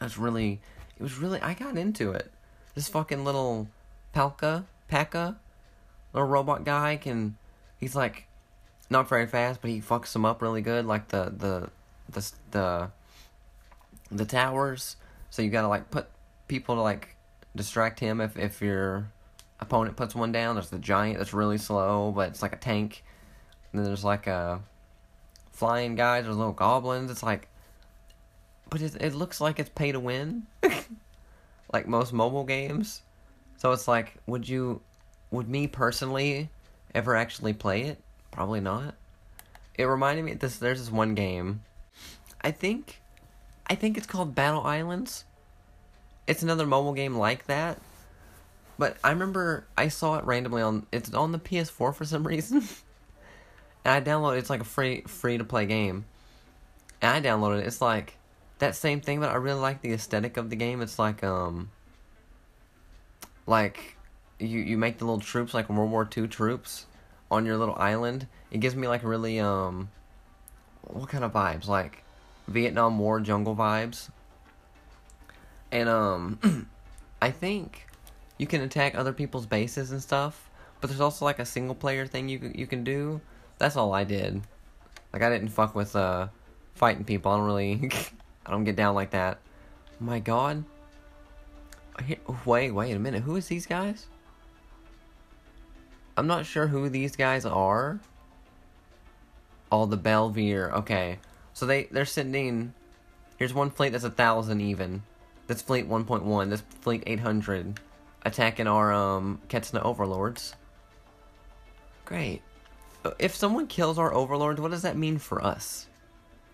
[0.00, 0.60] That's really.
[0.98, 1.40] It was really.
[1.40, 2.30] I got into it.
[2.74, 3.68] This fucking little
[4.14, 5.36] Palka, Paka,
[6.12, 7.36] little robot guy can.
[7.78, 8.26] He's like,
[8.90, 10.84] not very fast, but he fucks them up really good.
[10.86, 11.70] Like the the
[12.08, 12.90] the the
[14.10, 14.96] the towers.
[15.30, 16.08] So you gotta like put
[16.48, 17.16] people to like
[17.54, 19.10] distract him if if your
[19.60, 20.54] opponent puts one down.
[20.54, 23.04] There's the giant that's really slow, but it's like a tank.
[23.72, 24.60] And then there's like a
[25.52, 26.24] flying guys.
[26.24, 27.10] There's little goblins.
[27.10, 27.48] It's like,
[28.70, 30.46] but it it looks like it's pay to win,
[31.72, 33.02] like most mobile games.
[33.56, 34.80] So it's like, would you,
[35.30, 36.48] would me personally,
[36.94, 38.00] ever actually play it?
[38.30, 38.94] Probably not.
[39.76, 40.58] It reminded me this.
[40.58, 41.62] There's this one game.
[42.40, 43.00] I think,
[43.66, 45.24] I think it's called Battle Islands.
[46.28, 47.80] It's another mobile game like that.
[48.78, 50.86] But I remember I saw it randomly on.
[50.92, 52.58] It's on the PS4 for some reason.
[53.84, 54.38] and I downloaded.
[54.38, 56.04] It's like a free free to play game.
[57.02, 57.66] And I downloaded it.
[57.66, 58.16] It's like
[58.58, 60.80] that same thing, but I really like the aesthetic of the game.
[60.80, 61.70] It's like um
[63.46, 63.96] like
[64.38, 66.86] you you make the little troops like World War II troops
[67.30, 68.28] on your little island.
[68.50, 69.90] It gives me like really um
[70.82, 71.66] what kind of vibes?
[71.66, 72.04] Like
[72.46, 74.10] Vietnam War jungle vibes.
[75.72, 76.68] And um
[77.22, 77.87] I think
[78.38, 80.48] you can attack other people's bases and stuff,
[80.80, 83.20] but there's also like a single player thing you you can do.
[83.58, 84.42] That's all I did.
[85.12, 86.28] Like I didn't fuck with uh
[86.74, 87.32] fighting people.
[87.32, 87.90] I don't really
[88.46, 89.38] I don't get down like that.
[90.00, 90.64] My god.
[92.46, 93.24] Wait, wait a minute.
[93.24, 94.06] Who is these guys?
[96.16, 98.00] I'm not sure who these guys are.
[99.70, 100.72] All oh, the Belvier.
[100.72, 101.18] Okay.
[101.52, 102.72] So they, they're sending...
[103.36, 105.02] Here's one fleet that's a thousand even.
[105.46, 106.50] This fleet 1.1.
[106.50, 107.78] This fleet 800.
[108.24, 110.54] Attacking our um Ketsna overlords.
[112.04, 112.42] Great.
[113.18, 115.86] If someone kills our overlords, what does that mean for us?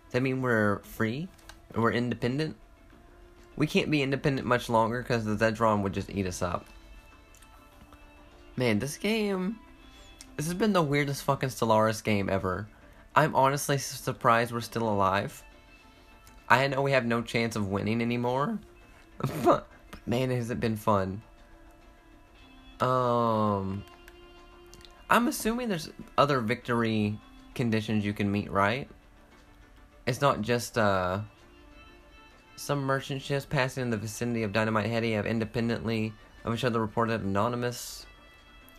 [0.06, 1.28] Does that mean we're free?
[1.74, 2.56] We're independent?
[3.56, 6.66] We can't be independent much longer because the Zedron would just eat us up.
[8.56, 9.58] Man, this game...
[10.36, 12.66] This has been the weirdest fucking Stellaris game ever.
[13.14, 15.44] I'm honestly surprised we're still alive.
[16.48, 18.58] I know we have no chance of winning anymore.
[19.44, 21.22] but, but man, has it been fun.
[22.80, 23.84] Um...
[25.10, 27.18] I'm assuming there's other victory
[27.54, 28.88] conditions you can meet, right?
[30.06, 31.20] It's not just, uh...
[32.56, 36.12] Some merchant ships passing in the vicinity of Dynamite Headdy have independently
[36.44, 38.06] of each other reported anonymous,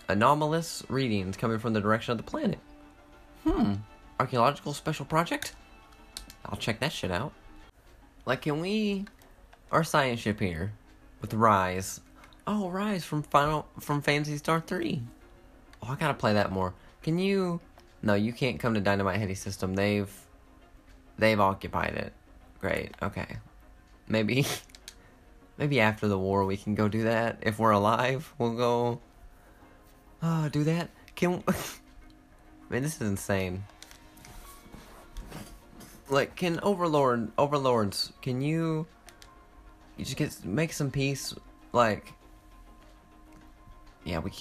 [0.08, 2.60] anomalous readings coming from the direction of the planet.
[3.44, 3.74] Hmm.
[4.20, 5.56] Archaeological special project?
[6.46, 7.34] I'll check that shit out.
[8.26, 9.06] Like, can we...
[9.72, 10.72] Our science ship here.
[11.22, 12.02] With Rise.
[12.48, 13.68] Oh, Rise from Final...
[13.80, 15.02] From Phantasy Star 3.
[15.84, 16.74] Oh, I gotta play that more.
[17.02, 17.60] Can you...
[18.02, 19.74] No, you can't come to Dynamite Headdy System.
[19.74, 20.12] They've...
[21.18, 22.14] They've occupied it.
[22.60, 22.94] Great.
[23.02, 23.38] Okay.
[24.08, 24.46] Maybe,
[25.58, 27.40] maybe after the war we can go do that.
[27.42, 29.00] If we're alive, we'll go.
[30.22, 30.90] Oh, do that.
[31.16, 31.44] Can.
[32.70, 33.64] Man, this is insane.
[36.10, 38.86] Like, can Overlord, Overlords, can you,
[39.98, 41.34] you just get make some peace?
[41.74, 42.14] Like,
[44.06, 44.32] yeah, we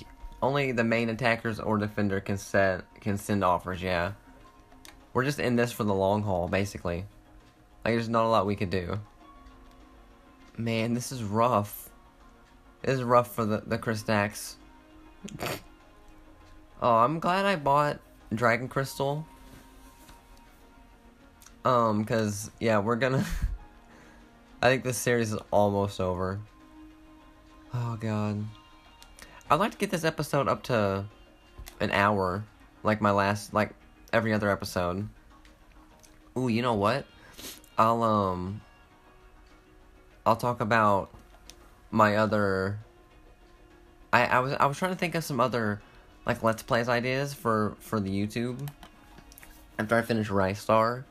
[0.42, 3.82] only the main attackers or defender can set can send offers.
[3.82, 4.12] Yeah,
[5.14, 7.06] we're just in this for the long haul, basically.
[7.84, 8.98] Like, there's not a lot we could do.
[10.56, 11.88] Man, this is rough.
[12.82, 14.56] This is rough for the, the Kristax.
[16.82, 18.00] oh, I'm glad I bought
[18.34, 19.26] Dragon Crystal.
[21.64, 23.24] Um, cause, yeah, we're gonna...
[24.62, 26.40] I think this series is almost over.
[27.72, 28.44] Oh, God.
[29.54, 31.04] I'd like to get this episode up to
[31.78, 32.44] an hour.
[32.82, 33.70] Like my last, like,
[34.12, 35.08] every other episode.
[36.36, 37.06] Ooh, you know what?
[37.78, 38.60] I'll, um...
[40.26, 41.10] I'll talk about
[41.92, 42.80] my other.
[44.12, 45.80] I, I was I was trying to think of some other
[46.24, 48.68] like let's plays ideas for for the YouTube.
[49.78, 51.04] After I finish Ristar,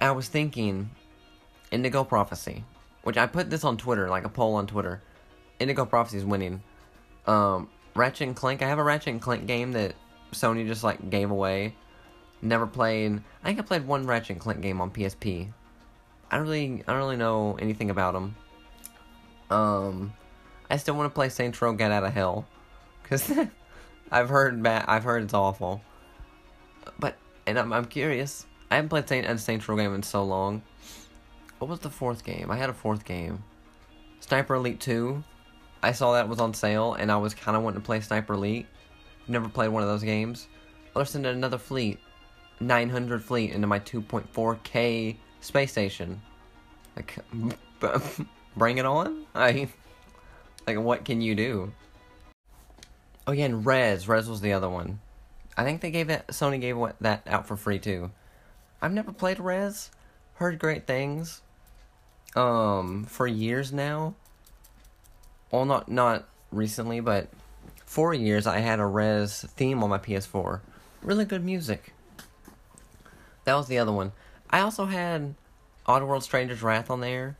[0.00, 0.90] I was thinking
[1.70, 2.64] Indigo Prophecy,
[3.02, 5.02] which I put this on Twitter, like a poll on Twitter.
[5.58, 6.62] Indigo Prophecy is winning.
[7.28, 8.62] Um, Ratchet and Clank.
[8.62, 9.94] I have a Ratchet and Clank game that
[10.32, 11.74] Sony just like gave away.
[12.40, 13.20] Never played.
[13.42, 15.48] I think I played one Ratchet and Clank game on PSP.
[16.30, 18.36] I don't really, I don't really know anything about them.
[19.50, 20.12] Um,
[20.70, 22.46] I still want to play Saints Row Gat Out of Hell,
[23.04, 23.32] cause
[24.10, 24.84] I've heard bad.
[24.86, 25.80] I've heard it's awful.
[26.98, 28.46] But and I'm I'm curious.
[28.70, 30.62] I haven't played Saint a Saints Row game in so long.
[31.58, 32.50] What was the fourth game?
[32.50, 33.42] I had a fourth game.
[34.20, 35.22] Sniper Elite 2.
[35.82, 38.34] I saw that was on sale, and I was kind of wanting to play Sniper
[38.34, 38.66] Elite.
[39.26, 40.48] Never played one of those games.
[40.94, 42.00] Let's send another fleet,
[42.60, 46.20] 900 fleet, into my 2.4k space station.
[46.96, 47.18] Like,
[48.56, 49.26] bring it on.
[49.34, 49.68] I
[50.66, 51.72] like, what can you do?
[53.26, 54.08] Oh yeah, and Rez.
[54.08, 55.00] Rez was the other one.
[55.56, 56.26] I think they gave it.
[56.28, 58.10] Sony gave that out for free too.
[58.80, 59.90] I've never played Rez.
[60.34, 61.42] Heard great things.
[62.36, 64.14] Um, for years now.
[65.50, 67.28] Well, not not recently, but
[67.84, 70.60] four years I had a Rez theme on my PS4.
[71.02, 71.94] Really good music.
[73.44, 74.12] That was the other one.
[74.50, 75.34] I also had
[75.86, 77.36] Oddworld Stranger's Wrath on there.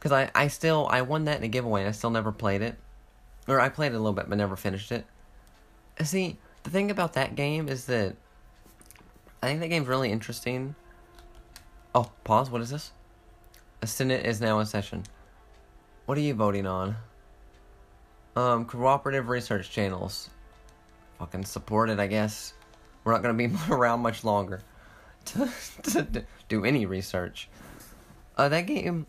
[0.00, 2.60] Cause I, I still I won that in a giveaway and I still never played
[2.60, 2.76] it.
[3.48, 5.06] Or I played it a little bit but never finished it.
[6.02, 8.16] See, the thing about that game is that
[9.42, 10.74] I think that game's really interesting.
[11.94, 12.92] Oh, pause, what is this?
[13.80, 15.04] A Senate is now in session.
[16.04, 16.96] What are you voting on?
[18.36, 20.28] Um, cooperative research channels.
[21.18, 22.52] Fucking support it, I guess.
[23.04, 24.60] We're not gonna be around much longer
[25.26, 25.48] to,
[25.84, 27.48] to do any research.
[28.36, 29.06] Uh, that game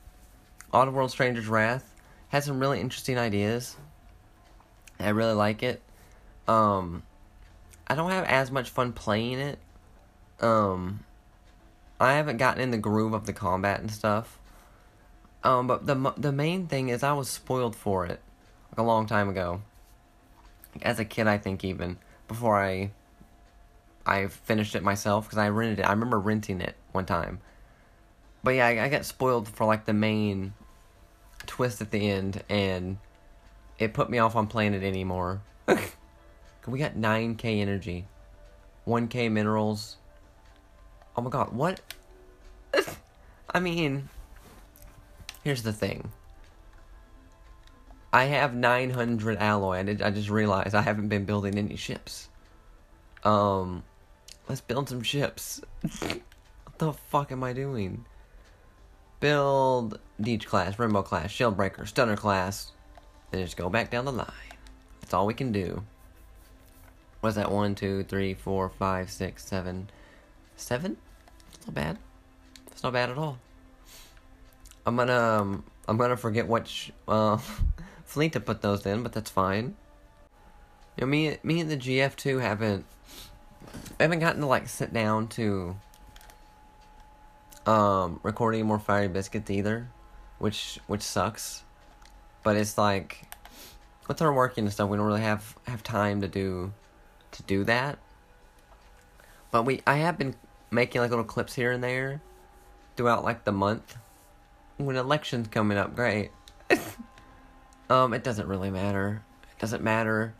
[0.72, 1.94] Oddworld Stranger's Wrath
[2.30, 3.76] has some really interesting ideas.
[5.00, 5.82] I really like it.
[6.48, 7.04] Um,
[7.88, 9.60] I don't have as much fun playing it.
[10.40, 11.04] Um,
[12.00, 14.40] I haven't gotten in the groove of the combat and stuff.
[15.44, 18.20] Um, but the the main thing is I was spoiled for it
[18.78, 19.62] a long time ago.
[20.82, 22.92] As a kid, I think even before I
[24.06, 25.84] I finished it myself because I rented it.
[25.84, 27.40] I remember renting it one time.
[28.44, 30.54] But yeah, I, I got spoiled for like the main
[31.48, 32.98] twist at the end, and
[33.80, 35.42] it put me off on playing it anymore.
[36.68, 38.06] we got 9k energy,
[38.88, 39.98] 1k minerals.
[41.18, 41.82] Oh my god, what?
[43.50, 44.10] I mean,
[45.44, 46.12] here's the thing.
[48.14, 49.80] I have 900 alloy.
[49.80, 52.30] I, did, I just realized I haven't been building any ships.
[53.24, 53.84] Um,
[54.48, 55.62] let's build some ships.
[55.82, 58.06] what the fuck am I doing?
[59.26, 62.72] build Deej class, Rainbow class, Shieldbreaker, Stunner class,
[63.32, 64.30] Then just go back down the line.
[65.02, 65.84] That's all we can do.
[67.22, 67.52] What's that?
[67.52, 69.90] One, two, three, four, five, six, seven,
[70.58, 70.98] seven?
[71.52, 71.98] That's not bad.
[72.68, 73.40] That's not bad at all.
[74.86, 77.40] I'm gonna um, I'm gonna forget which uh,
[78.06, 79.76] fleet to put those in, but that's fine.
[80.98, 82.86] You know, me me and the GF2 haven't
[84.00, 85.76] haven't gotten to like sit down to
[87.66, 89.90] um, recording more Fiery Biscuits either,
[90.40, 91.64] which which sucks.
[92.44, 93.26] But it's like
[94.08, 96.74] with our working and stuff, we don't really have have time to do
[97.32, 97.98] to do that.
[99.52, 100.36] But we I have been
[100.72, 102.22] making like little clips here and there
[102.96, 103.98] throughout like the month.
[104.78, 106.32] When elections coming up, great.
[107.90, 109.24] um, it doesn't really matter.
[109.52, 110.34] It doesn't matter.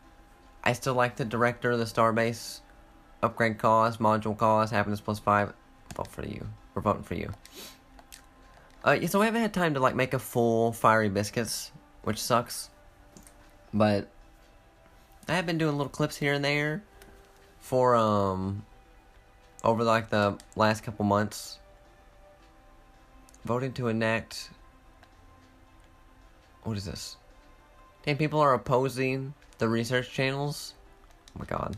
[0.64, 2.60] I still like the director of the Starbase
[3.22, 5.52] upgrade cost, module cost, happiness plus five.
[5.94, 6.46] Vote for you.
[6.74, 7.32] We're voting for you.
[8.84, 12.70] Uh, so we haven't had time to like make a full fiery biscuits, which sucks.
[13.72, 14.08] But
[15.28, 16.82] I have been doing little clips here and there
[17.60, 18.64] for um
[19.64, 21.58] over like the last couple months.
[23.44, 24.50] Voting to enact.
[26.62, 27.16] What is this?
[28.06, 30.74] Damn, people are opposing the research channels.
[31.34, 31.76] Oh my god.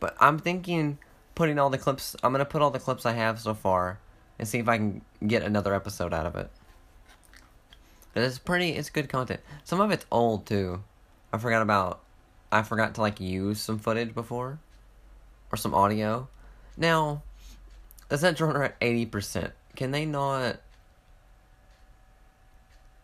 [0.00, 0.98] But I'm thinking
[1.34, 2.14] putting all the clips.
[2.22, 3.98] I'm gonna put all the clips I have so far
[4.38, 6.50] and see if I can get another episode out of it.
[8.14, 8.70] It's pretty.
[8.70, 9.40] It's good content.
[9.64, 10.84] Some of it's old too.
[11.32, 12.00] I forgot about.
[12.52, 14.60] I forgot to like use some footage before,
[15.50, 16.28] or some audio.
[16.76, 17.24] Now,
[18.08, 19.52] the Central are at eighty percent.
[19.74, 20.60] Can they not?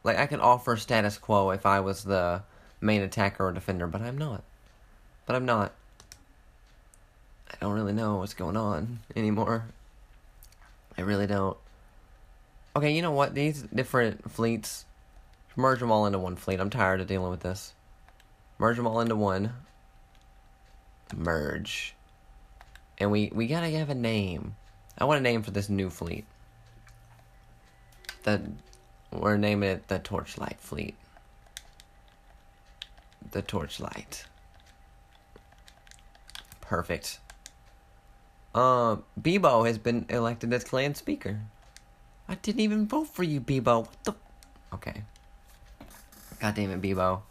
[0.03, 2.43] Like I could offer status quo if I was the
[2.81, 4.43] main attacker or defender, but I'm not.
[5.27, 5.73] But I'm not.
[7.51, 9.67] I don't really know what's going on anymore.
[10.97, 11.57] I really don't.
[12.77, 13.35] Okay, you know what?
[13.35, 14.85] These different fleets,
[15.57, 16.61] merge them all into one fleet.
[16.61, 17.75] I'm tired of dealing with this.
[18.59, 19.53] Merge them all into one.
[21.15, 21.95] Merge.
[22.99, 24.55] And we, we gotta have a name.
[24.99, 26.27] I want a name for this new fleet.
[28.23, 28.43] The,
[29.13, 30.95] we're naming it the Torchlight Fleet.
[33.33, 34.25] The Torchlight.
[36.61, 37.19] Perfect.
[38.55, 41.41] Uh, Bebo has been elected as clan speaker.
[42.29, 43.87] I didn't even vote for you, Bebo.
[43.87, 44.15] What the?
[44.75, 45.03] Okay.
[46.41, 47.23] God damn it, Bebo.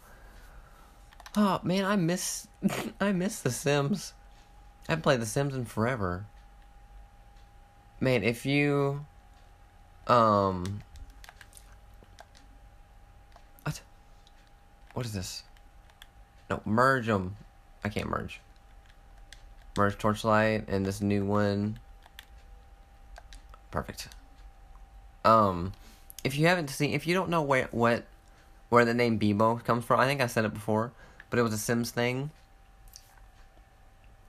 [1.36, 2.48] Oh man, I miss
[3.00, 4.12] I miss The Sims.
[4.88, 6.26] I haven't played The Sims in forever.
[8.00, 9.04] Man, if you
[10.06, 10.82] um
[14.94, 15.44] What is this?
[16.48, 17.36] No, merge them.
[17.84, 18.40] I can't merge.
[19.76, 21.78] Merge Torchlight and this new one.
[23.70, 24.08] Perfect.
[25.24, 25.72] Um,
[26.24, 28.04] if you haven't seen, if you don't know where what
[28.68, 30.92] where the name Bebo comes from, I think I said it before,
[31.28, 32.30] but it was a Sims thing.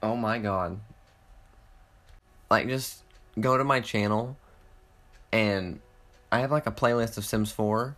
[0.04, 0.80] Oh my god.
[2.50, 3.04] Like just
[3.40, 4.38] go to my channel
[5.32, 5.80] and
[6.32, 7.96] I have like a playlist of Sims 4.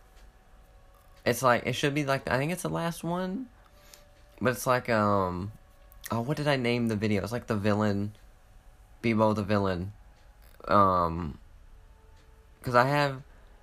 [1.24, 3.46] It's like it should be like I think it's the last one.
[4.40, 5.52] But it's like um
[6.10, 7.22] oh what did I name the video?
[7.22, 8.12] It's like the villain
[9.02, 9.92] Bebo the villain.
[10.68, 11.38] Um
[12.62, 13.22] cuz I have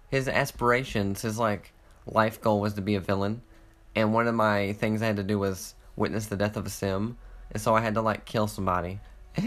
[0.10, 1.74] his aspirations, his like
[2.06, 3.42] life goal was to be a villain.
[3.96, 6.70] And one of my things I had to do was witness the death of a
[6.70, 7.18] sim.
[7.52, 9.00] And so I had to like kill somebody.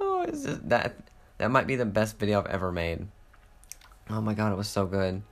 [0.00, 0.94] oh, it's just that
[1.38, 3.06] that might be the best video I've ever made.
[4.10, 5.22] Oh my god, it was so good.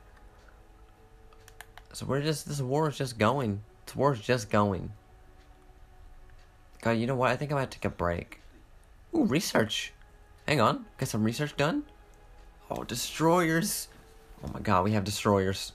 [1.97, 3.62] So we're just this war is just going.
[3.86, 4.92] This war is just going.
[6.82, 7.30] God, you know what?
[7.30, 8.42] I think I might take a break.
[9.14, 9.94] Ooh, research.
[10.47, 11.84] Hang on, get some research done.
[12.70, 13.88] Oh, destroyers.
[14.44, 15.72] Oh my god, we have destroyers.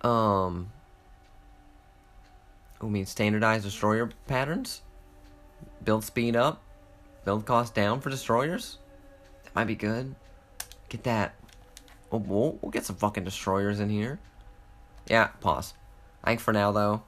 [0.00, 0.72] Um.
[2.80, 4.82] We mean, standardized destroyer patterns.
[5.84, 6.60] Build speed up.
[7.24, 8.78] Build cost down for destroyers.
[9.44, 10.16] That might be good.
[10.88, 11.36] Get that.
[12.10, 14.18] Oh, we'll, we'll get some fucking destroyers in here.
[15.08, 15.74] Yeah, pause.
[16.24, 17.02] I think for now, though,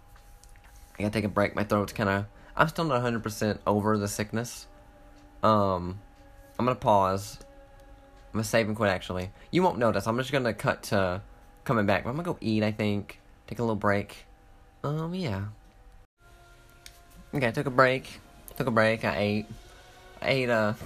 [0.98, 1.54] I gotta take a break.
[1.54, 2.26] My throat's kind of.
[2.56, 4.66] I'm still not 100% over the sickness.
[5.42, 6.00] Um,
[6.58, 7.38] I'm gonna pause.
[7.40, 9.30] I'm gonna save and quit, actually.
[9.50, 10.06] You won't notice.
[10.06, 11.22] I'm just gonna cut to
[11.64, 12.06] coming back.
[12.06, 13.20] I'm gonna go eat, I think.
[13.46, 14.26] Take a little break.
[14.82, 15.44] Um, yeah.
[17.34, 18.20] Okay, I took a break.
[18.56, 19.04] Took a break.
[19.04, 19.46] I ate.
[20.22, 20.76] I ate a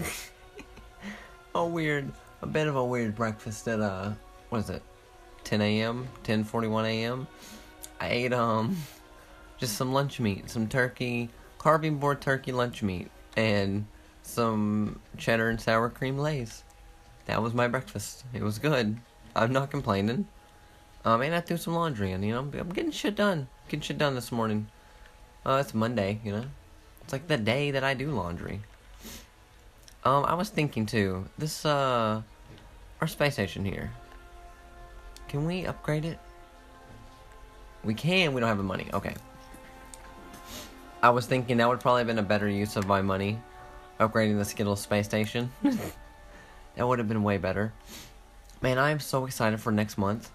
[1.55, 2.11] a weird,
[2.43, 4.13] a bit of a weird breakfast at uh,
[4.49, 4.83] what is it?
[5.49, 6.07] 10 a.m.
[6.24, 7.26] 10:41 a.m.
[7.99, 8.76] I ate um,
[9.57, 13.86] just some lunch meat, some turkey, carving board turkey lunch meat, and
[14.22, 16.64] some cheddar and sour cream lays.
[17.24, 18.24] That was my breakfast.
[18.34, 18.99] It was good.
[19.34, 20.28] I'm not complaining.
[21.07, 22.22] Um, and I threw some laundry in.
[22.22, 23.49] You know, I'm, getting shit done.
[23.68, 24.68] Getting shit done this morning.
[25.46, 26.44] Uh, it's Monday, you know.
[27.05, 28.61] It's like the day that I do laundry.
[30.05, 31.24] Um, I was thinking too.
[31.38, 32.20] This uh,
[33.01, 33.92] our space station here.
[35.29, 36.18] Can we upgrade it?
[37.85, 38.33] We can.
[38.33, 38.89] We don't have the money.
[38.93, 39.14] Okay.
[41.03, 43.39] I was thinking that would probably have been a better use of my money,
[44.01, 45.53] upgrading the Skittles space station.
[45.62, 47.72] that would have been way better.
[48.61, 50.31] Man, I am so excited for next month.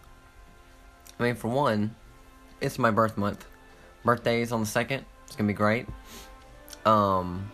[1.19, 1.95] I mean, for one,
[2.61, 3.45] it's my birth month.
[4.05, 5.03] Birthday is on the second.
[5.27, 5.85] It's gonna be great.
[6.85, 7.51] Um,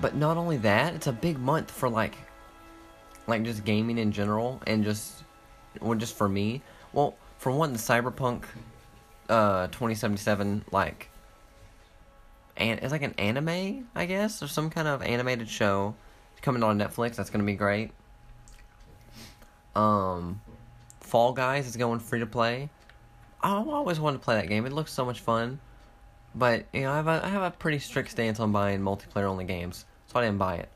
[0.00, 2.16] but not only that, it's a big month for like,
[3.26, 5.23] like just gaming in general, and just,
[5.80, 6.62] well, just for me.
[6.92, 8.44] Well, for one, the Cyberpunk,
[9.28, 11.10] uh, twenty seventy seven, like,
[12.56, 15.94] and it's like an anime, I guess, or some kind of animated show
[16.42, 17.16] coming on Netflix.
[17.16, 17.90] That's gonna be great.
[19.74, 20.40] Um,
[21.00, 22.70] Fall Guys is going free to play.
[23.42, 24.64] I always wanted to play that game.
[24.66, 25.60] It looks so much fun.
[26.34, 29.24] But, you know, I have a, I have a pretty strict stance on buying multiplayer
[29.24, 29.84] only games.
[30.06, 30.68] So I didn't buy it.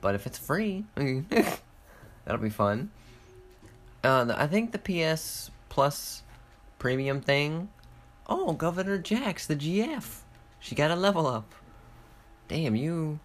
[0.00, 2.90] But if it's free, that'll be fun.
[4.04, 6.22] Uh, I think the PS Plus
[6.78, 7.70] premium thing.
[8.28, 10.20] Oh, Governor Jax, the GF.
[10.60, 11.54] She got a level up.
[12.48, 13.18] Damn, you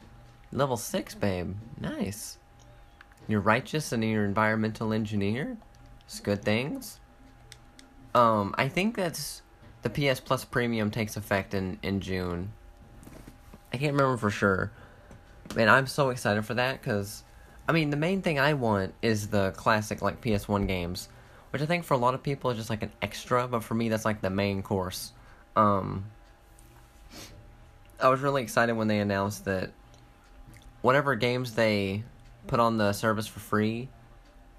[0.51, 1.55] level 6, babe.
[1.79, 2.37] Nice.
[3.27, 5.57] You're righteous and you're environmental engineer.
[6.05, 6.99] It's good things.
[8.15, 9.41] Um, I think that's
[9.83, 12.51] the PS Plus Premium takes effect in in June.
[13.71, 14.71] I can't remember for sure.
[15.55, 17.23] Man, I'm so excited for that because,
[17.69, 21.07] I mean, the main thing I want is the classic like PS1 games,
[21.51, 23.75] which I think for a lot of people is just like an extra, but for
[23.75, 25.11] me that's like the main course.
[25.55, 26.05] Um,
[28.01, 29.69] I was really excited when they announced that
[30.81, 32.05] whatever games they
[32.47, 33.89] put on the service for free,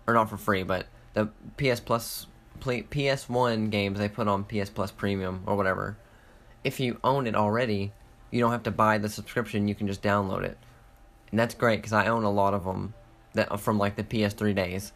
[0.07, 2.29] or not for free, but the PS Plus
[2.61, 5.97] PS1 games they put on PS Plus Premium or whatever,
[6.63, 7.91] if you own it already,
[8.31, 9.67] you don't have to buy the subscription.
[9.67, 10.57] You can just download it,
[11.33, 12.95] and that's great because I own a lot of them
[13.35, 14.93] that from like the PS3 days.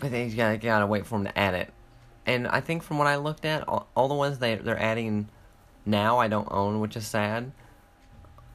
[0.00, 1.72] But they gotta, gotta wait for them to add it,
[2.26, 5.28] and I think from what I looked at, all, all the ones they they're adding
[5.86, 7.52] now I don't own, which is sad.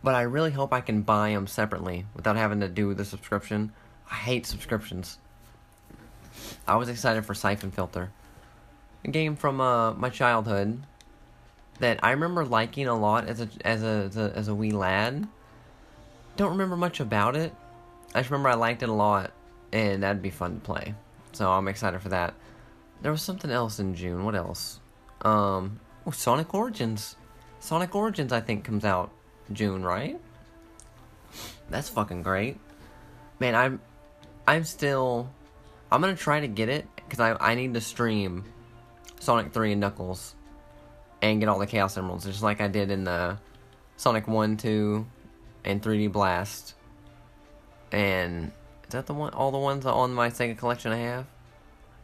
[0.03, 3.73] But I really hope I can buy them separately without having to do the subscription.
[4.09, 5.17] I hate subscriptions.
[6.67, 8.11] I was excited for Siphon Filter.
[9.03, 10.81] a game from uh, my childhood
[11.79, 14.71] that I remember liking a lot as a as a as a, as a wee
[14.71, 15.27] lad.
[16.37, 17.53] Don't remember much about it.
[18.13, 19.31] I just remember I liked it a lot,
[19.71, 20.95] and that'd be fun to play.
[21.31, 22.33] So I'm excited for that.
[23.01, 24.25] There was something else in June.
[24.25, 24.79] What else?
[25.21, 27.15] Um, oh, Sonic Origins.
[27.59, 29.11] Sonic Origins, I think, comes out
[29.51, 30.19] June, right?
[31.69, 32.57] That's fucking great.
[33.39, 33.79] Man, I'm,
[34.47, 35.29] I'm still,
[35.91, 38.45] I'm gonna try to get it because I I need to stream
[39.19, 40.35] Sonic 3 and Knuckles
[41.21, 43.37] and get all the Chaos Emeralds, just like I did in the
[43.97, 45.05] Sonic 1, 2,
[45.65, 46.73] and 3D Blast.
[47.91, 48.51] And
[48.83, 49.33] is that the one?
[49.33, 51.25] All the ones on my Sega collection I have.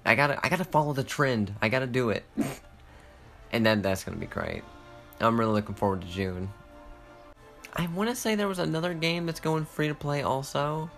[0.05, 1.53] I gotta, I gotta follow the trend.
[1.61, 2.23] I gotta do it,
[3.51, 4.63] and then that's gonna be great.
[5.19, 6.49] I'm really looking forward to June.
[7.75, 10.89] I want to say there was another game that's going free to play also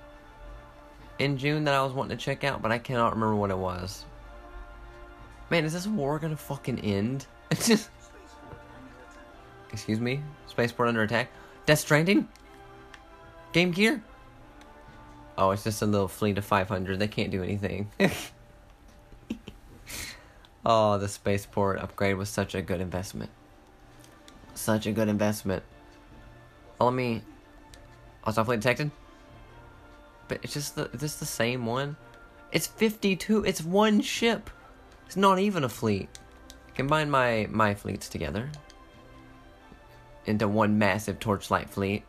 [1.19, 3.57] in June that I was wanting to check out, but I cannot remember what it
[3.57, 4.05] was.
[5.49, 7.25] Man, is this war gonna fucking end?
[9.71, 10.21] Excuse me?
[10.47, 11.29] Spaceport under attack?
[11.65, 12.27] Death Stranding?
[13.53, 14.03] Game Gear?
[15.37, 16.97] Oh, it's just a little fleet of 500.
[16.97, 17.91] They can't do anything.
[20.65, 23.29] oh, the spaceport upgrade was such a good investment.
[24.55, 25.61] Such a good investment.
[26.81, 27.21] Oh, let me.
[28.23, 28.89] Oh, it's not fleet detected?
[30.27, 30.89] But it's just the.
[30.91, 31.97] Is this the same one?
[32.51, 33.43] It's 52.
[33.43, 34.49] It's one ship.
[35.05, 36.09] It's not even a fleet.
[36.73, 38.49] Combine my my fleets together
[40.25, 42.03] into one massive torchlight fleet.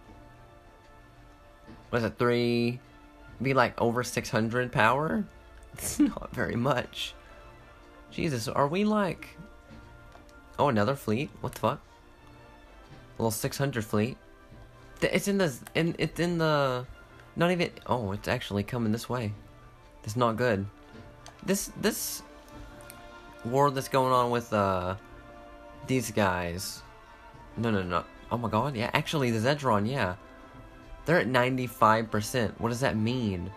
[1.91, 2.81] Was it three?
[3.41, 5.25] Be like over six hundred power.
[5.75, 7.15] It's not very much.
[8.11, 9.37] Jesus, are we like?
[10.59, 11.31] Oh, another fleet.
[11.41, 11.81] What the fuck?
[13.19, 14.17] A little six hundred fleet.
[15.01, 16.87] It's in the in it's in the.
[17.37, 17.71] Not even.
[17.87, 19.33] Oh, it's actually coming this way.
[20.03, 20.67] It's not good.
[21.45, 22.23] This this
[23.45, 24.97] war that's going on with uh
[25.87, 26.83] these guys.
[27.57, 28.05] No, no, no.
[28.31, 28.91] Oh my god, yeah.
[28.95, 30.17] Actually, the Zedron, yeah.
[31.09, 32.61] They're at 95%.
[32.61, 33.51] What does that mean?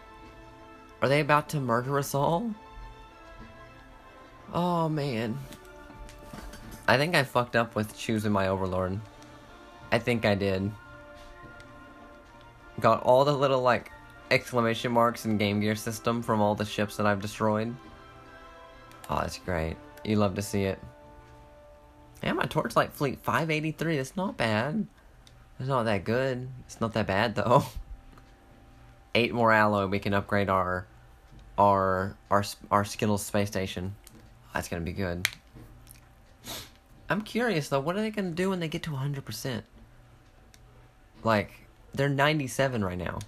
[1.02, 2.50] Are they about to murder us all?
[4.54, 5.38] Oh, man.
[6.88, 9.02] I think I fucked up with choosing my Overlord.
[9.92, 10.72] I think I did.
[12.80, 13.92] Got all the little, like,
[14.32, 17.76] exclamation marks and Game Gear system from all the ships that I've destroyed.
[19.10, 19.76] Oh, that's great.
[20.06, 20.80] You love to see it.
[22.24, 23.98] Yeah, my Torchlight Fleet 583.
[23.98, 24.88] That's not bad.
[25.62, 26.50] It's not that good.
[26.66, 27.64] It's not that bad though.
[29.14, 29.86] Eight more alloy.
[29.86, 30.88] We can upgrade our
[31.56, 33.94] our our our Skittles space station.
[34.56, 35.28] That's gonna be good.
[37.12, 37.80] I'm curious though.
[37.80, 39.64] What are they gonna do when they get to 100 percent?
[41.24, 41.52] Like
[41.94, 43.20] they're 97 right now.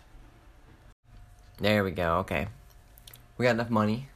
[1.59, 2.15] There we go.
[2.21, 2.47] Okay,
[3.37, 4.09] we got enough money.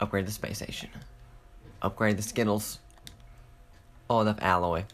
[0.00, 0.90] Upgrade the space station.
[1.80, 2.80] Upgrade the Skittles.
[4.10, 4.84] Oh, enough alloy.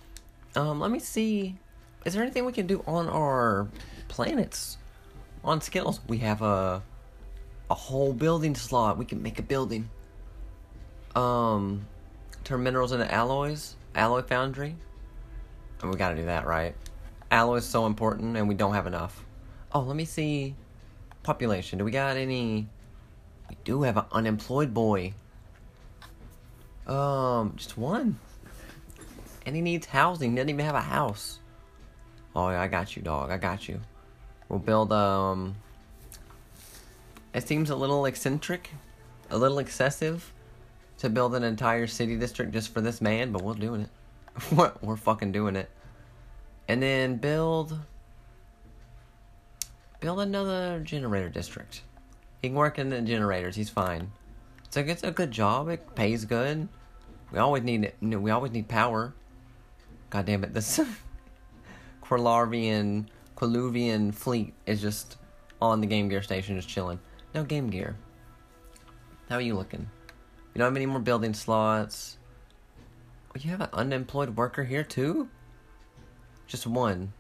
[0.55, 1.59] Um, let me see.
[2.05, 3.69] Is there anything we can do on our
[4.09, 4.79] planets?
[5.45, 6.83] On skills, we have a
[7.71, 8.99] a whole building slot.
[8.99, 9.89] We can make a building.
[11.15, 11.87] Um,
[12.45, 13.77] turn minerals into alloys.
[13.95, 14.77] Alloy foundry.
[15.81, 16.75] And we gotta do that, right?
[17.31, 19.25] Alloy is so important, and we don't have enough.
[19.73, 20.55] Oh, let me see.
[21.23, 21.79] Population.
[21.79, 22.69] Do we got any?
[23.49, 25.15] We do have an unemployed boy.
[26.87, 28.19] Um, just one.
[29.47, 30.31] And he needs housing.
[30.31, 31.40] He doesn't even have a house.
[32.35, 33.31] Oh yeah, I got you, dog.
[33.31, 33.81] I got you.
[34.49, 35.57] We'll build um
[37.33, 38.71] it seems a little eccentric,
[39.31, 40.33] a little excessive
[40.99, 43.89] to build an entire city district just for this man, but we're doing it.
[44.53, 45.71] we're, we're fucking doing it.
[46.69, 47.79] And then build
[50.01, 51.83] build another generator district.
[52.43, 53.57] He can work in the generators.
[53.57, 54.13] He's fine.
[54.71, 55.69] So it's a good job.
[55.69, 56.69] It pays good.
[57.33, 57.97] We always need it.
[58.01, 59.15] we always need power.
[60.11, 60.53] God damn it!
[60.53, 60.81] This
[62.11, 63.07] Quillarvian
[63.37, 65.17] Quiluvian fleet is just
[65.63, 66.99] on the Game Gear station, just chilling.
[67.35, 67.97] No Game Gear.
[69.29, 69.89] How are you looking?
[70.53, 72.19] You don't have any more building slots.
[73.29, 75.29] Oh, you have an unemployed worker here too?
[76.49, 77.13] Just one.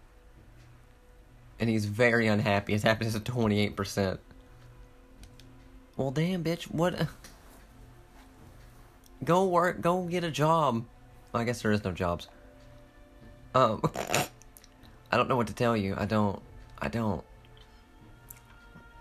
[1.61, 2.73] And he's very unhappy.
[2.73, 4.19] His happiness is 28%.
[5.97, 6.65] Well, damn, bitch.
[6.65, 7.07] What?
[9.23, 9.81] Go work.
[9.81, 10.85] Go get a job.
[11.33, 12.27] Well, I guess there is no jobs.
[13.55, 13.83] Um,
[15.13, 15.95] I don't know what to tell you.
[15.97, 16.41] I don't.
[16.79, 17.25] I don't.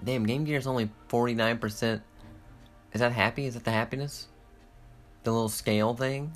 [0.04, 2.02] Damn, Game Gear is only 49%.
[2.94, 3.46] Is that happy?
[3.46, 4.28] Is that the happiness?
[5.24, 6.32] The little scale thing?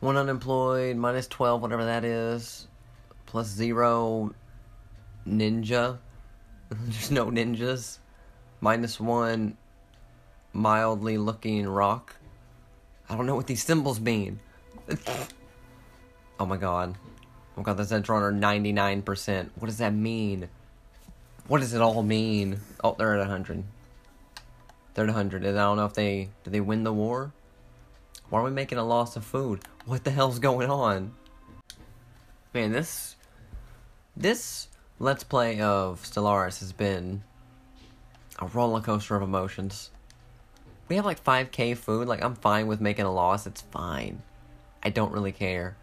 [0.00, 2.68] One unemployed, minus 12, whatever that is.
[3.26, 4.34] Plus zero
[5.26, 5.98] ninja.
[6.70, 7.98] There's no ninjas.
[8.60, 9.56] Minus one
[10.52, 12.16] mildly looking rock.
[13.08, 14.40] I don't know what these symbols mean.
[16.40, 16.96] oh my god.
[17.56, 19.50] Oh god, the Zedron are 99%.
[19.56, 20.48] What does that mean?
[21.46, 22.60] What does it all mean?
[22.82, 23.64] Oh, they're at 100.
[24.94, 25.44] They're at 100.
[25.44, 26.30] And I don't know if they...
[26.42, 27.32] Did they win the war?
[28.30, 29.60] Why are we making a loss of food?
[29.84, 31.12] What the hell's going on?
[32.52, 33.16] Man, this...
[34.16, 37.24] This Let's Play of Stellaris has been
[38.38, 39.90] a roller coaster of emotions.
[40.88, 42.08] We have like 5k food.
[42.08, 43.46] Like, I'm fine with making a loss.
[43.46, 44.22] It's fine.
[44.82, 45.76] I don't really care.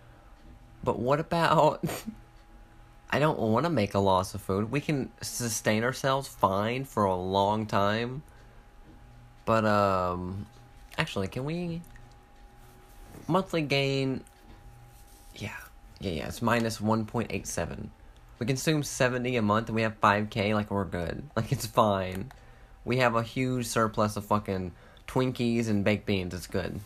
[0.83, 1.83] But what about.
[3.13, 4.71] I don't want to make a loss of food.
[4.71, 8.23] We can sustain ourselves fine for a long time.
[9.45, 10.45] But, um.
[10.97, 11.81] Actually, can we.
[13.27, 14.23] Monthly gain.
[15.35, 15.57] Yeah.
[15.99, 16.27] Yeah, yeah.
[16.27, 17.89] It's minus 1.87.
[18.39, 20.53] We consume 70 a month and we have 5k.
[20.53, 21.23] Like, we're good.
[21.35, 22.31] Like, it's fine.
[22.85, 24.71] We have a huge surplus of fucking
[25.07, 26.33] Twinkies and baked beans.
[26.33, 26.79] It's good.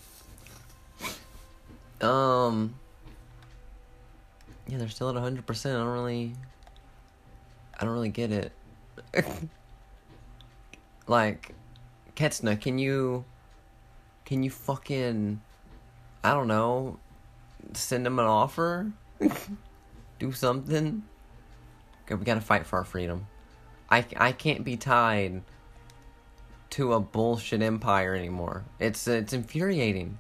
[2.02, 2.76] Um.
[4.68, 5.66] Yeah, they're still at 100%.
[5.66, 6.34] I don't really.
[7.80, 8.52] I don't really get it.
[11.08, 11.54] like,
[12.16, 13.26] Ketsna, can you.
[14.26, 15.42] Can you fucking.
[16.24, 17.00] I don't know.
[17.74, 18.92] Send them an offer?
[20.20, 21.04] Do something?
[22.04, 23.28] Okay, we gotta fight for our freedom.
[23.90, 25.42] I, I can't be tied
[26.72, 28.66] to a bullshit empire anymore.
[28.80, 30.18] It's it's infuriating.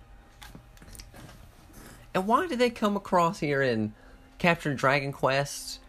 [2.13, 3.91] And why did they come across here and
[4.37, 5.79] capture Dragon Quest?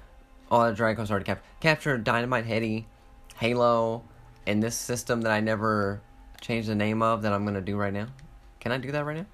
[0.50, 1.44] Oh, Dragon Quest already captured.
[1.60, 2.86] Capture Dynamite Headdy,
[3.36, 4.04] Halo,
[4.46, 6.00] and this system that I never
[6.40, 8.06] changed the name of that I'm gonna do right now.
[8.60, 9.26] Can I do that right now?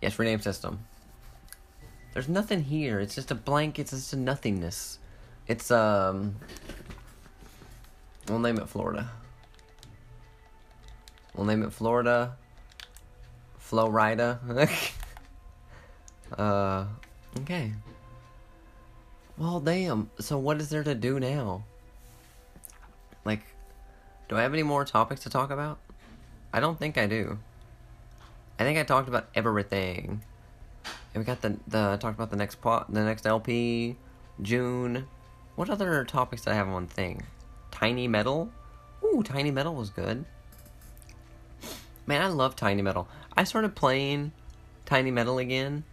[0.00, 0.80] Yes, rename system.
[2.12, 3.00] There's nothing here.
[3.00, 3.78] It's just a blank.
[3.78, 4.98] It's just a nothingness.
[5.46, 6.36] It's um.
[8.28, 9.10] We'll name it Florida.
[11.34, 12.36] We'll name it Florida.
[13.58, 14.40] Florida.
[16.38, 16.84] uh,
[17.40, 17.72] okay.
[19.38, 20.10] Well, damn.
[20.18, 21.64] So what is there to do now?
[23.24, 23.42] Like,
[24.28, 25.78] do I have any more topics to talk about?
[26.52, 27.38] I don't think I do.
[28.58, 30.22] I think I talked about everything.
[31.14, 33.96] And we got the the talked about the next pot, the next LP,
[34.42, 35.06] June.
[35.54, 37.22] What other topics did I have on one thing?
[37.70, 38.50] Tiny Metal.
[39.04, 40.24] Ooh, Tiny Metal was good.
[42.06, 43.06] Man, I love Tiny Metal.
[43.36, 44.32] I started playing
[44.84, 45.84] Tiny Metal again.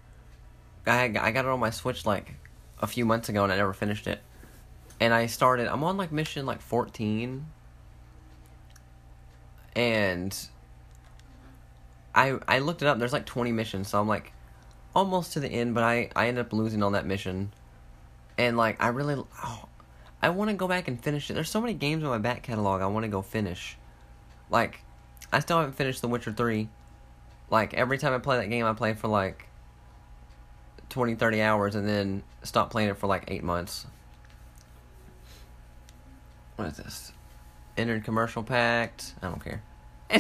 [0.88, 2.34] I I got it on my Switch like
[2.80, 4.22] a few months ago and I never finished it.
[5.00, 5.68] And I started.
[5.68, 7.46] I'm on like mission like 14.
[9.76, 10.38] And
[12.14, 12.98] I I looked it up.
[12.98, 14.32] There's like 20 missions, so I'm like
[14.96, 15.76] almost to the end.
[15.76, 17.52] But I I ended up losing on that mission.
[18.38, 19.66] And like I really, oh,
[20.22, 21.34] I want to go back and finish it.
[21.34, 23.78] There's so many games in my back catalog I want to go finish.
[24.50, 24.80] Like
[25.32, 26.70] I still haven't finished The Witcher 3.
[27.50, 29.48] Like, every time I play that game, I play for like
[30.90, 33.86] 20, 30 hours and then stop playing it for like 8 months.
[36.56, 37.12] What is this?
[37.78, 39.14] Entered commercial pact.
[39.22, 39.62] I don't care.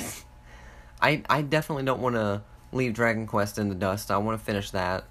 [1.01, 2.41] I I definitely don't want to
[2.71, 4.11] leave Dragon Quest in the dust.
[4.11, 5.05] I want to finish that.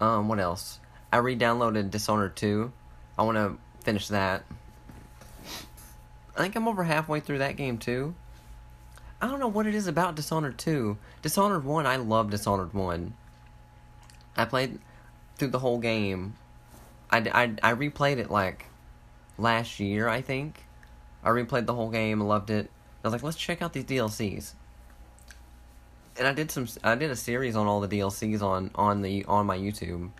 [0.00, 0.80] Um, what else?
[1.12, 2.72] I re-downloaded Dishonored 2.
[3.18, 4.44] I want to finish that.
[6.36, 8.14] I think I'm over halfway through that game too.
[9.20, 10.96] I don't know what it is about Dishonored 2.
[11.22, 13.14] Dishonored 1, I love Dishonored 1.
[14.38, 14.78] I played
[15.36, 16.34] through the whole game.
[17.10, 18.66] I, I, I replayed it like
[19.36, 20.64] last year, I think.
[21.24, 22.70] I replayed the whole game, loved it.
[23.02, 24.54] I was like, let's check out these DLCs.
[26.16, 29.24] And I did some I did a series on all the DLCs on on the
[29.26, 30.10] on my YouTube.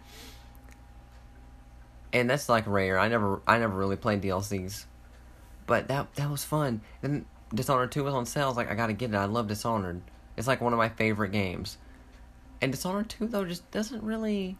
[2.12, 2.98] And that's like rare.
[2.98, 4.84] I never I never really played DLCs.
[5.66, 6.82] But that that was fun.
[7.02, 8.44] And Dishonored 2 was on sale.
[8.44, 9.16] I was like, I gotta get it.
[9.16, 10.00] I love Dishonored.
[10.36, 11.78] It's like one of my favorite games.
[12.60, 14.56] And Dishonored 2, though, just doesn't really.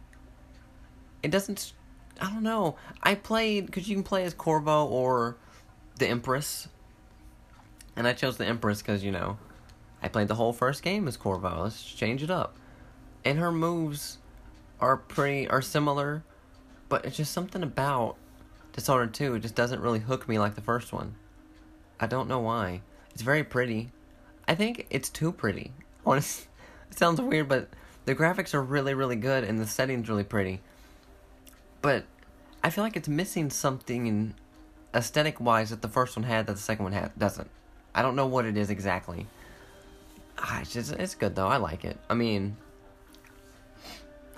[1.21, 1.73] It doesn't.
[2.21, 2.75] I don't know.
[3.03, 3.65] I played.
[3.65, 5.37] Because you can play as Corvo or
[5.97, 6.67] the Empress.
[7.95, 9.37] And I chose the Empress because, you know,
[10.01, 11.63] I played the whole first game as Corvo.
[11.63, 12.55] Let's change it up.
[13.25, 14.19] And her moves
[14.79, 15.47] are pretty.
[15.49, 16.23] are similar.
[16.87, 18.15] But it's just something about
[18.73, 19.35] Dishonored 2.
[19.35, 21.15] It just doesn't really hook me like the first one.
[21.99, 22.81] I don't know why.
[23.11, 23.91] It's very pretty.
[24.47, 25.73] I think it's too pretty.
[26.05, 26.47] Honestly,
[26.89, 27.69] it sounds weird, but
[28.05, 30.61] the graphics are really, really good and the setting's really pretty.
[31.81, 32.05] But
[32.63, 34.33] I feel like it's missing something in
[34.93, 37.49] aesthetic wise that the first one had that the second one had doesn't.
[37.93, 39.27] I don't know what it is exactly.
[40.37, 41.47] Ah, it's just it's good though.
[41.47, 41.97] I like it.
[42.09, 42.55] I mean,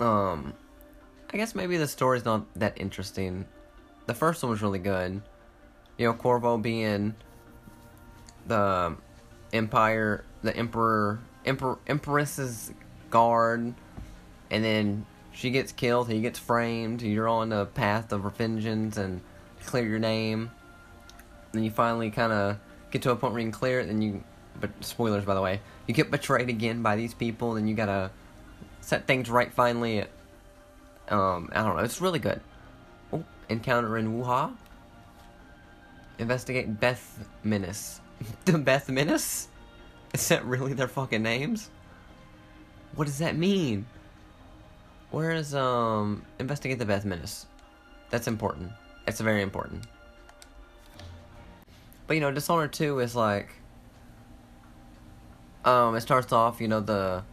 [0.00, 0.54] um,
[1.32, 3.46] I guess maybe the story's not that interesting.
[4.06, 5.22] The first one was really good.
[5.98, 7.14] You know, Corvo being
[8.46, 8.96] the
[9.52, 12.72] empire, the emperor, emperor, empress's
[13.12, 13.72] guard,
[14.50, 19.20] and then she gets killed, he gets framed, you're on the path of vengeance and
[19.64, 20.50] clear your name.
[21.52, 22.58] Then you finally kind of
[22.90, 24.24] get to a point where you can clear it, then you,
[24.60, 28.10] but spoilers by the way, you get betrayed again by these people, then you gotta
[28.80, 30.04] set things right finally.
[31.08, 32.40] Um, I don't know, it's really good.
[33.12, 34.54] Oh, encounter in Wuha.
[36.18, 38.00] Investigate Beth Menace.
[38.44, 39.48] the Beth Menace?
[40.12, 41.70] Is that really their fucking names?
[42.94, 43.86] What does that mean?
[45.10, 47.46] Where is um investigate the Beth Menace?
[48.10, 48.72] That's important.
[49.06, 49.84] It's very important.
[52.06, 53.48] But you know, Dishonored 2 is like
[55.64, 57.24] um it starts off, you know, the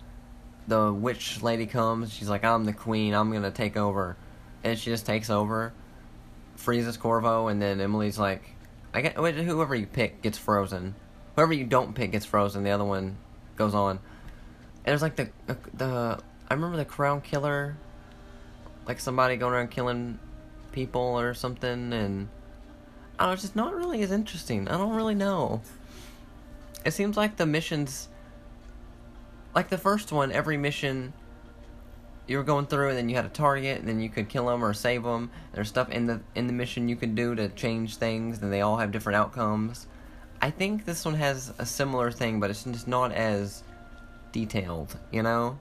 [0.68, 4.16] the witch lady comes, she's like, I'm the queen, I'm gonna take over
[4.64, 5.74] and she just takes over,
[6.56, 8.44] freezes Corvo, and then Emily's like
[8.94, 10.96] I get whoever you pick gets frozen.
[11.36, 13.18] Whoever you don't pick gets frozen, the other one
[13.56, 14.00] goes on.
[14.90, 15.30] There's like the
[15.76, 16.20] the
[16.50, 17.78] I remember the Crown Killer,
[18.88, 20.18] like somebody going around killing
[20.72, 22.28] people or something, and
[23.20, 24.68] I know, it's just not really as interesting.
[24.68, 25.62] I don't really know.
[26.84, 28.10] It seems like the missions,
[29.54, 31.14] like the first one, every mission
[32.26, 34.48] you were going through, and then you had a target, and then you could kill
[34.48, 35.30] them or save them.
[35.54, 38.62] There's stuff in the in the mission you could do to change things, and they
[38.62, 39.86] all have different outcomes.
[40.42, 43.62] I think this one has a similar thing, but it's just not as
[44.32, 45.58] detailed, you know.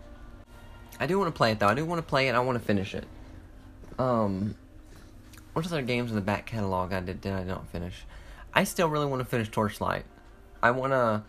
[1.01, 1.69] I do want to play it though.
[1.69, 2.35] I do want to play it.
[2.35, 3.05] I want to finish it.
[3.99, 4.55] Um,
[5.53, 8.05] what other games in the back catalog I did did I not finish?
[8.55, 10.05] I still really want to finish Torchlight.
[10.63, 11.23] I want to.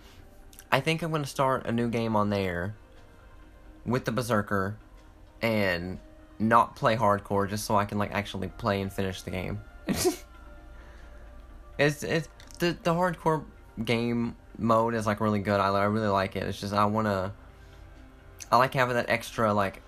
[0.71, 2.75] I think I'm going to start a new game on there
[3.85, 4.77] with the Berserker
[5.41, 5.99] and
[6.37, 9.61] not play hardcore just so I can like actually play and finish the game.
[11.77, 12.29] it's it's
[12.59, 13.43] the the hardcore
[13.83, 15.59] game mode is like really good.
[15.59, 16.43] I I really like it.
[16.43, 17.31] It's just I want to
[18.51, 19.81] I like having that extra like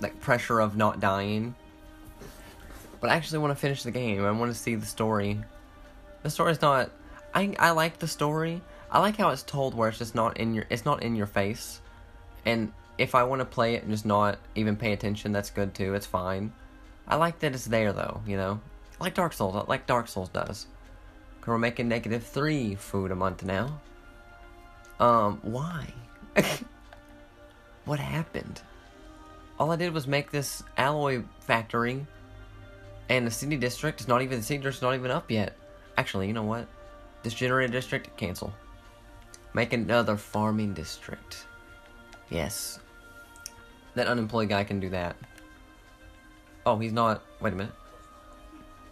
[0.00, 1.54] like pressure of not dying.
[3.00, 4.24] But I actually want to finish the game.
[4.24, 5.40] I want to see the story.
[6.22, 6.90] The story's not
[7.34, 8.60] I I like the story.
[8.90, 11.26] I like how it's told where it's just not in your it's not in your
[11.26, 11.80] face.
[12.44, 15.74] And if I want to play it and just not even pay attention, that's good
[15.74, 15.94] too.
[15.94, 16.52] It's fine.
[17.06, 18.60] I like that it's there though, you know.
[19.00, 20.66] Like Dark Souls, like Dark Souls does.
[21.48, 23.80] Cause we're making negative three food a month now.
[25.00, 25.86] Um, why?
[27.86, 28.60] What happened?
[29.58, 32.06] All I did was make this alloy factory,
[33.08, 35.56] and the city district is not even the city district's not even up yet.
[35.96, 36.66] Actually, you know what?
[37.22, 38.52] This generator district cancel.
[39.54, 41.46] Make another farming district.
[42.28, 42.78] Yes.
[43.94, 45.16] That unemployed guy can do that.
[46.66, 47.22] Oh, he's not.
[47.40, 47.72] Wait a minute.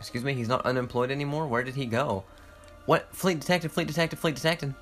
[0.01, 1.47] Excuse me, he's not unemployed anymore?
[1.47, 2.25] Where did he go?
[2.87, 3.15] What?
[3.15, 4.75] Fleet detected, fleet detected, fleet detected.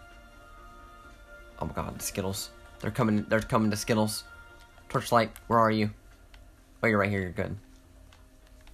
[1.61, 2.51] Oh my god, Skittles.
[2.81, 3.27] They're coming.
[3.29, 4.25] They're coming to Skittles.
[4.89, 5.91] Torchlight, where are you?
[6.83, 7.21] Oh, you're right here.
[7.21, 7.57] You're good.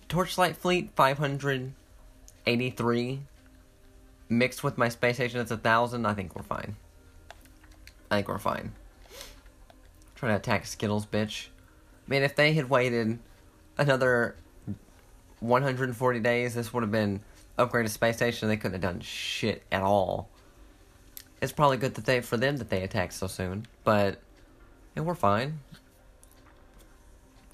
[0.08, 3.20] Torchlight fleet 583
[4.28, 5.40] mixed with my space station.
[5.40, 6.06] It's a thousand.
[6.06, 6.74] I think we're fine.
[8.10, 8.72] I think we're fine.
[10.16, 11.46] Trying to attack Skittles, bitch.
[12.08, 13.20] Man, if they had waited
[13.78, 14.34] another
[15.38, 17.20] 140 days, this would have been
[17.66, 18.48] upgraded space station.
[18.48, 20.28] They couldn't have done shit at all
[21.40, 23.66] it's probably good that they for them that they attacked so soon.
[23.84, 24.20] But
[24.96, 25.60] we're fine.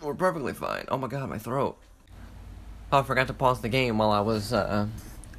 [0.01, 0.85] We're perfectly fine.
[0.89, 1.79] Oh my god, my throat.
[2.93, 4.87] Oh, I forgot to pause the game while I was uh,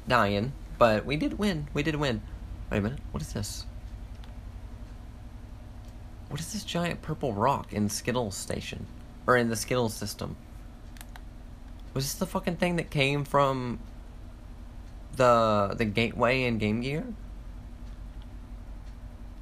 [0.06, 1.68] dying, but we did win.
[1.72, 2.22] We did win.
[2.70, 3.00] Wait a minute.
[3.10, 3.64] What is this?
[6.28, 8.86] What is this giant purple rock in Skittles station?
[9.26, 10.36] Or in the Skittles system?
[11.94, 13.78] Was this the fucking thing that came from
[15.16, 17.04] the the gateway in Game Gear?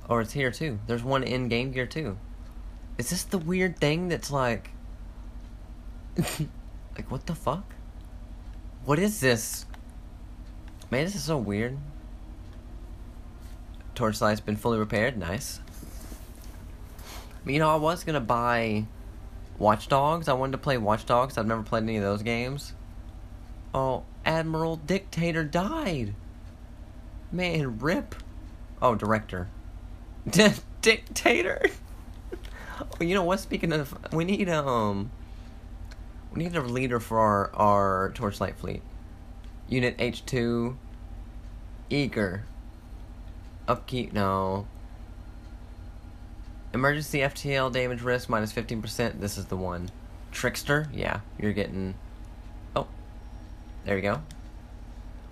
[0.09, 0.79] Or it's here too.
[0.87, 2.19] There's one in Game Gear too.
[2.99, 4.71] Is this the weird thing that's like.
[6.17, 7.75] like, what the fuck?
[8.85, 9.67] What is this?
[10.91, 11.77] Man, this is so weird.
[13.95, 15.17] Torchlight's been fully repaired.
[15.17, 15.61] Nice.
[17.45, 18.87] You know, I was gonna buy
[19.59, 20.29] Watch Dogs.
[20.29, 21.37] I wanted to play Watch Dogs.
[21.37, 22.73] I've never played any of those games.
[23.75, 26.15] Oh, Admiral Dictator died.
[27.33, 28.17] Man, rip.
[28.83, 29.49] Oh, director.
[30.83, 31.63] dictator.
[32.81, 33.41] oh, you know what?
[33.41, 35.11] Speaking of, we need um,
[36.33, 38.83] we need a leader for our our torchlight fleet.
[39.69, 40.77] Unit H two.
[41.89, 42.45] Eager.
[43.69, 44.67] Upkeep no.
[46.75, 49.21] Emergency FTL damage risk minus fifteen percent.
[49.21, 49.91] This is the one.
[50.33, 50.89] Trickster.
[50.93, 51.95] Yeah, you're getting.
[53.87, 54.21] There you go.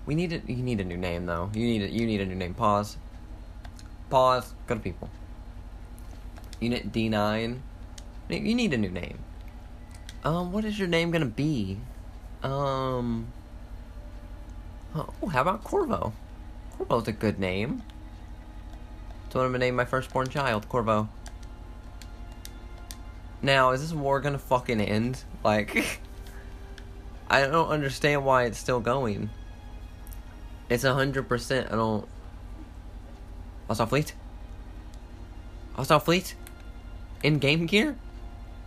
[0.05, 0.49] We need it.
[0.49, 1.51] You need a new name though.
[1.53, 2.53] You need a, You need a new name.
[2.53, 2.97] Pause.
[4.09, 4.53] Pause.
[4.65, 5.09] Go to people.
[6.61, 7.59] Unit D9.
[8.29, 9.19] You need a new name.
[10.23, 11.77] Um, what is your name gonna be?
[12.41, 13.27] Um.
[14.95, 16.13] Oh, how about Corvo?
[16.77, 17.83] Corvo's a good name.
[19.29, 21.09] So I'm gonna name my firstborn child, Corvo.
[23.41, 25.23] Now, is this war gonna fucking end?
[25.43, 25.99] Like,
[27.29, 29.29] I don't understand why it's still going.
[30.69, 31.67] It's a hundred percent.
[31.71, 32.07] I don't.
[33.67, 34.13] Hostile fleet.
[35.73, 36.35] Hostile fleet.
[37.23, 37.97] In game gear.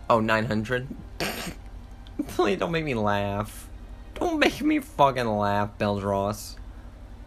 [0.09, 0.87] Oh, 900.
[2.27, 3.69] Please don't make me laugh.
[4.15, 6.57] Don't make me fucking laugh, Beldross.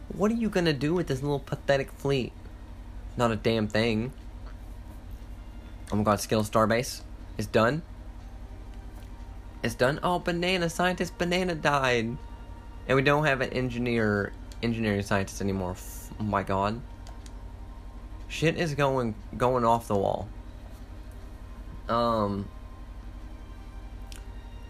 [0.08, 2.32] What are you gonna do with this little pathetic fleet?
[3.16, 4.12] Not a damn thing.
[5.90, 7.02] Oh my god, Skill Starbase
[7.38, 7.82] is done.
[9.62, 10.00] It's done.
[10.02, 12.16] Oh, banana scientist banana died,
[12.88, 14.32] and we don't have an engineer
[14.62, 15.76] engineering scientist anymore.
[16.18, 16.80] Oh my god.
[18.28, 20.28] Shit is going going off the wall.
[21.88, 22.48] Um.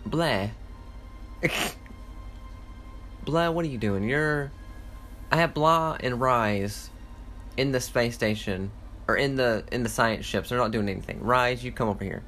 [0.05, 0.49] Blah.
[3.24, 4.05] Blah, what are you doing?
[4.05, 4.51] You're.
[5.30, 6.90] I have Blah and Rise
[7.57, 8.70] in the space station
[9.09, 10.49] or in the in the science ships.
[10.49, 11.22] They're not doing anything.
[11.22, 12.22] Rise, you come over here.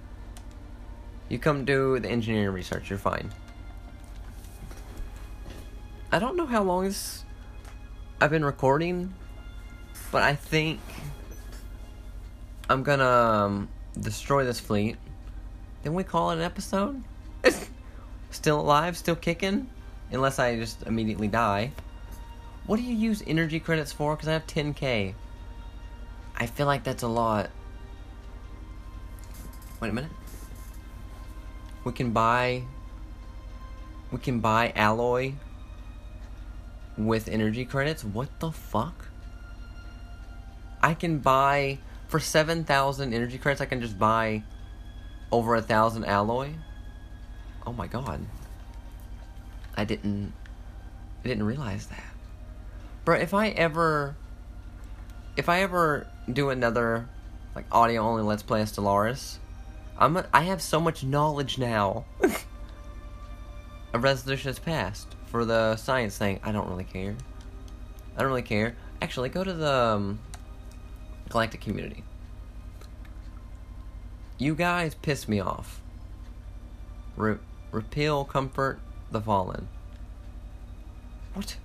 [1.28, 2.90] You come do the engineering research.
[2.90, 3.32] You're fine.
[6.12, 7.24] I don't know how long this
[8.20, 9.12] I've been recording,
[10.12, 10.80] but I think
[12.70, 13.68] I'm gonna um,
[13.98, 14.96] destroy this fleet.
[15.82, 17.02] Then we call it an episode.
[18.30, 19.68] still alive, still kicking,
[20.10, 21.72] unless I just immediately die.
[22.66, 24.14] What do you use energy credits for?
[24.14, 25.14] Because I have 10k.
[26.36, 27.50] I feel like that's a lot.
[29.80, 30.10] Wait a minute.
[31.84, 32.62] We can buy.
[34.10, 35.34] We can buy alloy
[36.96, 38.04] with energy credits?
[38.04, 39.08] What the fuck?
[40.82, 41.78] I can buy.
[42.08, 44.44] For 7,000 energy credits, I can just buy
[45.32, 46.50] over a thousand alloy?
[47.66, 48.20] Oh my god.
[49.76, 50.32] I didn't.
[51.24, 52.04] I didn't realize that.
[53.04, 54.14] Bro, if I ever.
[55.36, 57.08] If I ever do another,
[57.56, 59.38] like, audio only Let's Play a Stellaris,
[59.98, 62.04] I'm a, I have so much knowledge now.
[63.92, 66.40] a resolution has passed for the science thing.
[66.42, 67.16] I don't really care.
[68.16, 68.76] I don't really care.
[69.00, 70.18] Actually, go to the um,
[71.28, 72.02] galactic community.
[74.38, 75.80] You guys piss me off.
[77.16, 77.38] Re-
[77.70, 78.80] repeal comfort
[79.10, 79.68] the fallen.
[81.34, 81.56] What?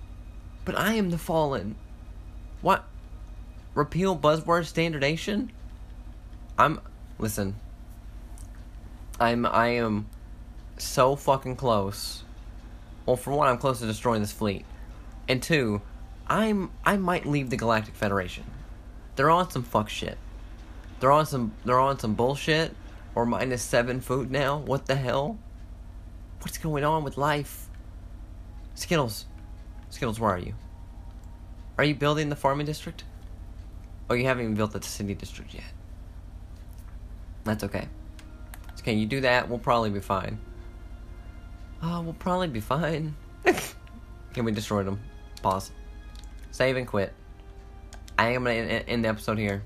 [0.64, 1.74] But I am the fallen.
[2.62, 2.84] What?
[3.74, 5.50] Repeal buzzword standardation?
[6.58, 6.80] I'm
[7.18, 7.56] listen.
[9.20, 10.06] I'm I am
[10.78, 12.24] so fucking close.
[13.04, 14.64] Well, for one, I'm close to destroying this fleet.
[15.28, 15.82] And two,
[16.26, 18.44] I'm I might leave the Galactic Federation.
[19.16, 20.16] They're on some fuck shit.
[20.98, 22.74] They're on some they're on some bullshit.
[23.14, 24.58] Or minus seven food now.
[24.58, 25.38] What the hell?
[26.40, 27.68] What's going on with life?
[28.74, 29.26] Skittles.
[29.90, 30.54] Skittles, where are you?
[31.76, 33.04] Are you building the farming district?
[34.08, 35.64] Oh, you haven't even built the city district yet.
[37.44, 37.88] That's okay.
[38.80, 40.38] Okay, you do that, we'll probably be fine.
[41.82, 43.14] Oh, we'll probably be fine.
[44.34, 45.00] Can we destroy them?
[45.42, 45.72] Pause.
[46.50, 47.12] Save and quit.
[48.18, 49.62] I am gonna end the episode here.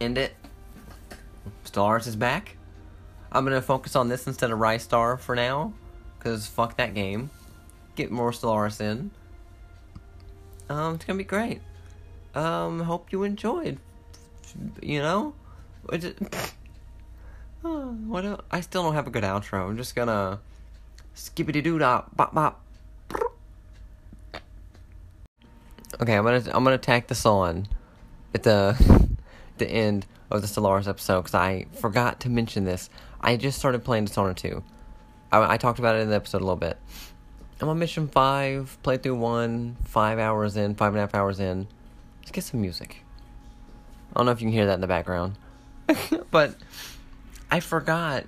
[0.00, 0.34] End it.
[1.64, 2.56] Stars is back.
[3.32, 5.72] I'm gonna focus on this instead of Ristar for now,
[6.18, 7.30] cause fuck that game.
[7.94, 9.10] Get more Stellaris in.
[10.68, 11.60] Um, it's gonna be great.
[12.34, 13.78] Um, hope you enjoyed.
[14.82, 15.34] You know,
[18.06, 18.44] what?
[18.50, 19.68] I still don't have a good outro.
[19.68, 20.40] I'm just gonna
[21.14, 22.62] skippity doo dah bop bop.
[26.00, 27.68] Okay, I'm gonna I'm gonna tack this on
[28.34, 29.08] at the
[29.58, 32.90] the end of the Stellaris episode because I forgot to mention this.
[33.20, 34.62] I just started playing Dishonored 2.
[35.32, 36.78] I, I talked about it in the episode a little bit.
[37.60, 41.66] I'm on mission five, playthrough one, five hours in, five and a half hours in.
[42.20, 43.02] Let's get some music.
[44.12, 45.36] I don't know if you can hear that in the background,
[46.30, 46.54] but
[47.50, 48.24] I forgot.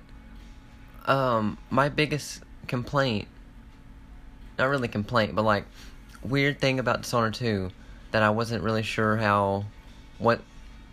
[1.05, 3.27] Um, my biggest complaint,
[4.57, 5.65] not really complaint, but like
[6.23, 7.71] weird thing about Dishonored 2
[8.11, 9.65] that I wasn't really sure how,
[10.17, 10.41] what,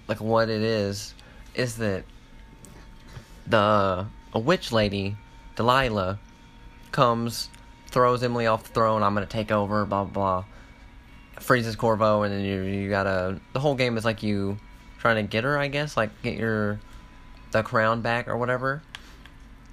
[0.09, 1.15] like what it is,
[1.55, 2.05] is that
[3.47, 5.17] the a witch lady,
[5.55, 6.19] Delilah,
[6.93, 7.49] comes,
[7.91, 9.03] throws Emily off the throne.
[9.03, 9.85] I'm gonna take over.
[9.85, 10.13] Blah blah.
[10.13, 10.45] blah
[11.41, 13.41] freezes Corvo, and then you you gotta.
[13.53, 14.59] The whole game is like you
[14.99, 16.81] trying to get her, I guess, like get your
[17.51, 18.83] the crown back or whatever.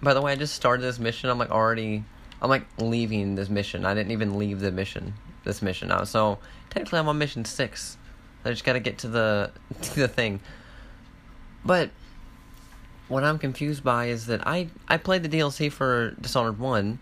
[0.01, 1.29] By the way, I just started this mission.
[1.29, 2.03] I'm like already.
[2.41, 3.85] I'm like leaving this mission.
[3.85, 5.13] I didn't even leave the mission.
[5.45, 6.03] This mission now.
[6.03, 7.97] So technically, I'm on mission six.
[8.45, 9.51] I just gotta get to the
[9.81, 10.41] to the thing.
[11.65, 11.91] But
[13.07, 16.99] what I'm confused by is that I I played the DLC for Dishonored One,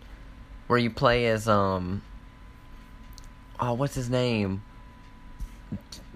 [0.66, 2.02] where you play as um.
[3.58, 4.62] Oh, what's his name?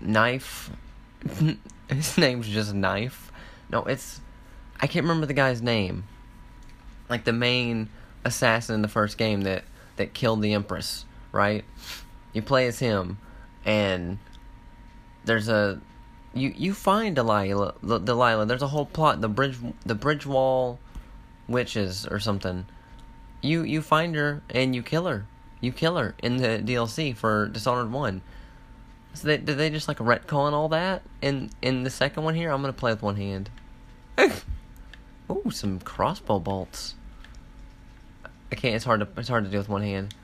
[0.01, 0.71] Knife.
[1.89, 3.31] his name's just Knife.
[3.71, 4.21] No, it's
[4.81, 6.05] I can't remember the guy's name.
[7.09, 7.89] Like the main
[8.25, 9.65] assassin in the first game that
[9.97, 11.65] that killed the Empress, right?
[12.33, 13.19] You play as him,
[13.65, 14.19] and
[15.25, 15.81] there's a
[16.35, 17.75] you you find Delilah.
[17.83, 18.47] Delilah.
[18.47, 19.21] There's a whole plot.
[19.21, 20.79] The bridge the bridge wall
[21.49, 22.67] witches or something.
[23.41, 25.27] You you find her and you kill her.
[25.61, 28.21] You kill her in the DLC for Dishonored One.
[29.15, 32.51] So they, did they just like retcon all that in in the second one here?
[32.51, 33.49] I'm gonna play with one hand.
[35.31, 36.95] Ooh, some crossbow bolts.
[38.53, 38.77] I can't.
[38.77, 39.09] It's hard to.
[39.17, 40.15] It's hard to do with one hand.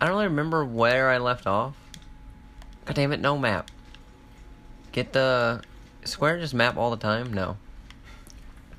[0.00, 1.76] I don't really remember where I left off.
[2.86, 3.20] God damn it!
[3.20, 3.70] No map.
[4.92, 5.62] Get the
[6.04, 7.32] square just map all the time.
[7.32, 7.56] No.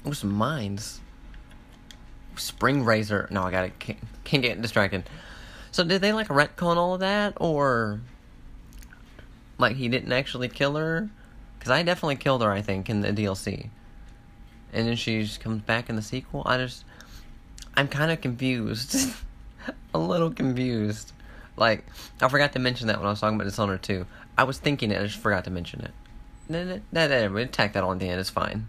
[0.08, 1.02] Ooh, some mines.
[2.36, 3.28] Spring razor.
[3.32, 3.80] No, I got it.
[3.80, 5.10] Can't, can't get distracted.
[5.72, 8.02] So did they like retcon all of that, or
[9.58, 11.10] like he didn't actually kill her?
[11.60, 12.52] Because I definitely killed her.
[12.52, 13.70] I think in the DLC
[14.76, 16.44] and then she comes back in the sequel.
[16.46, 16.84] I just,
[17.76, 18.96] I'm kind of confused,
[19.94, 21.14] a little confused.
[21.58, 21.86] Like
[22.22, 24.06] I forgot to mention that when I was talking about Dishonored 2.
[24.38, 25.92] I was thinking it, I just forgot to mention it.
[26.50, 28.20] That, that, that, tack that on the end.
[28.20, 28.68] It's fine.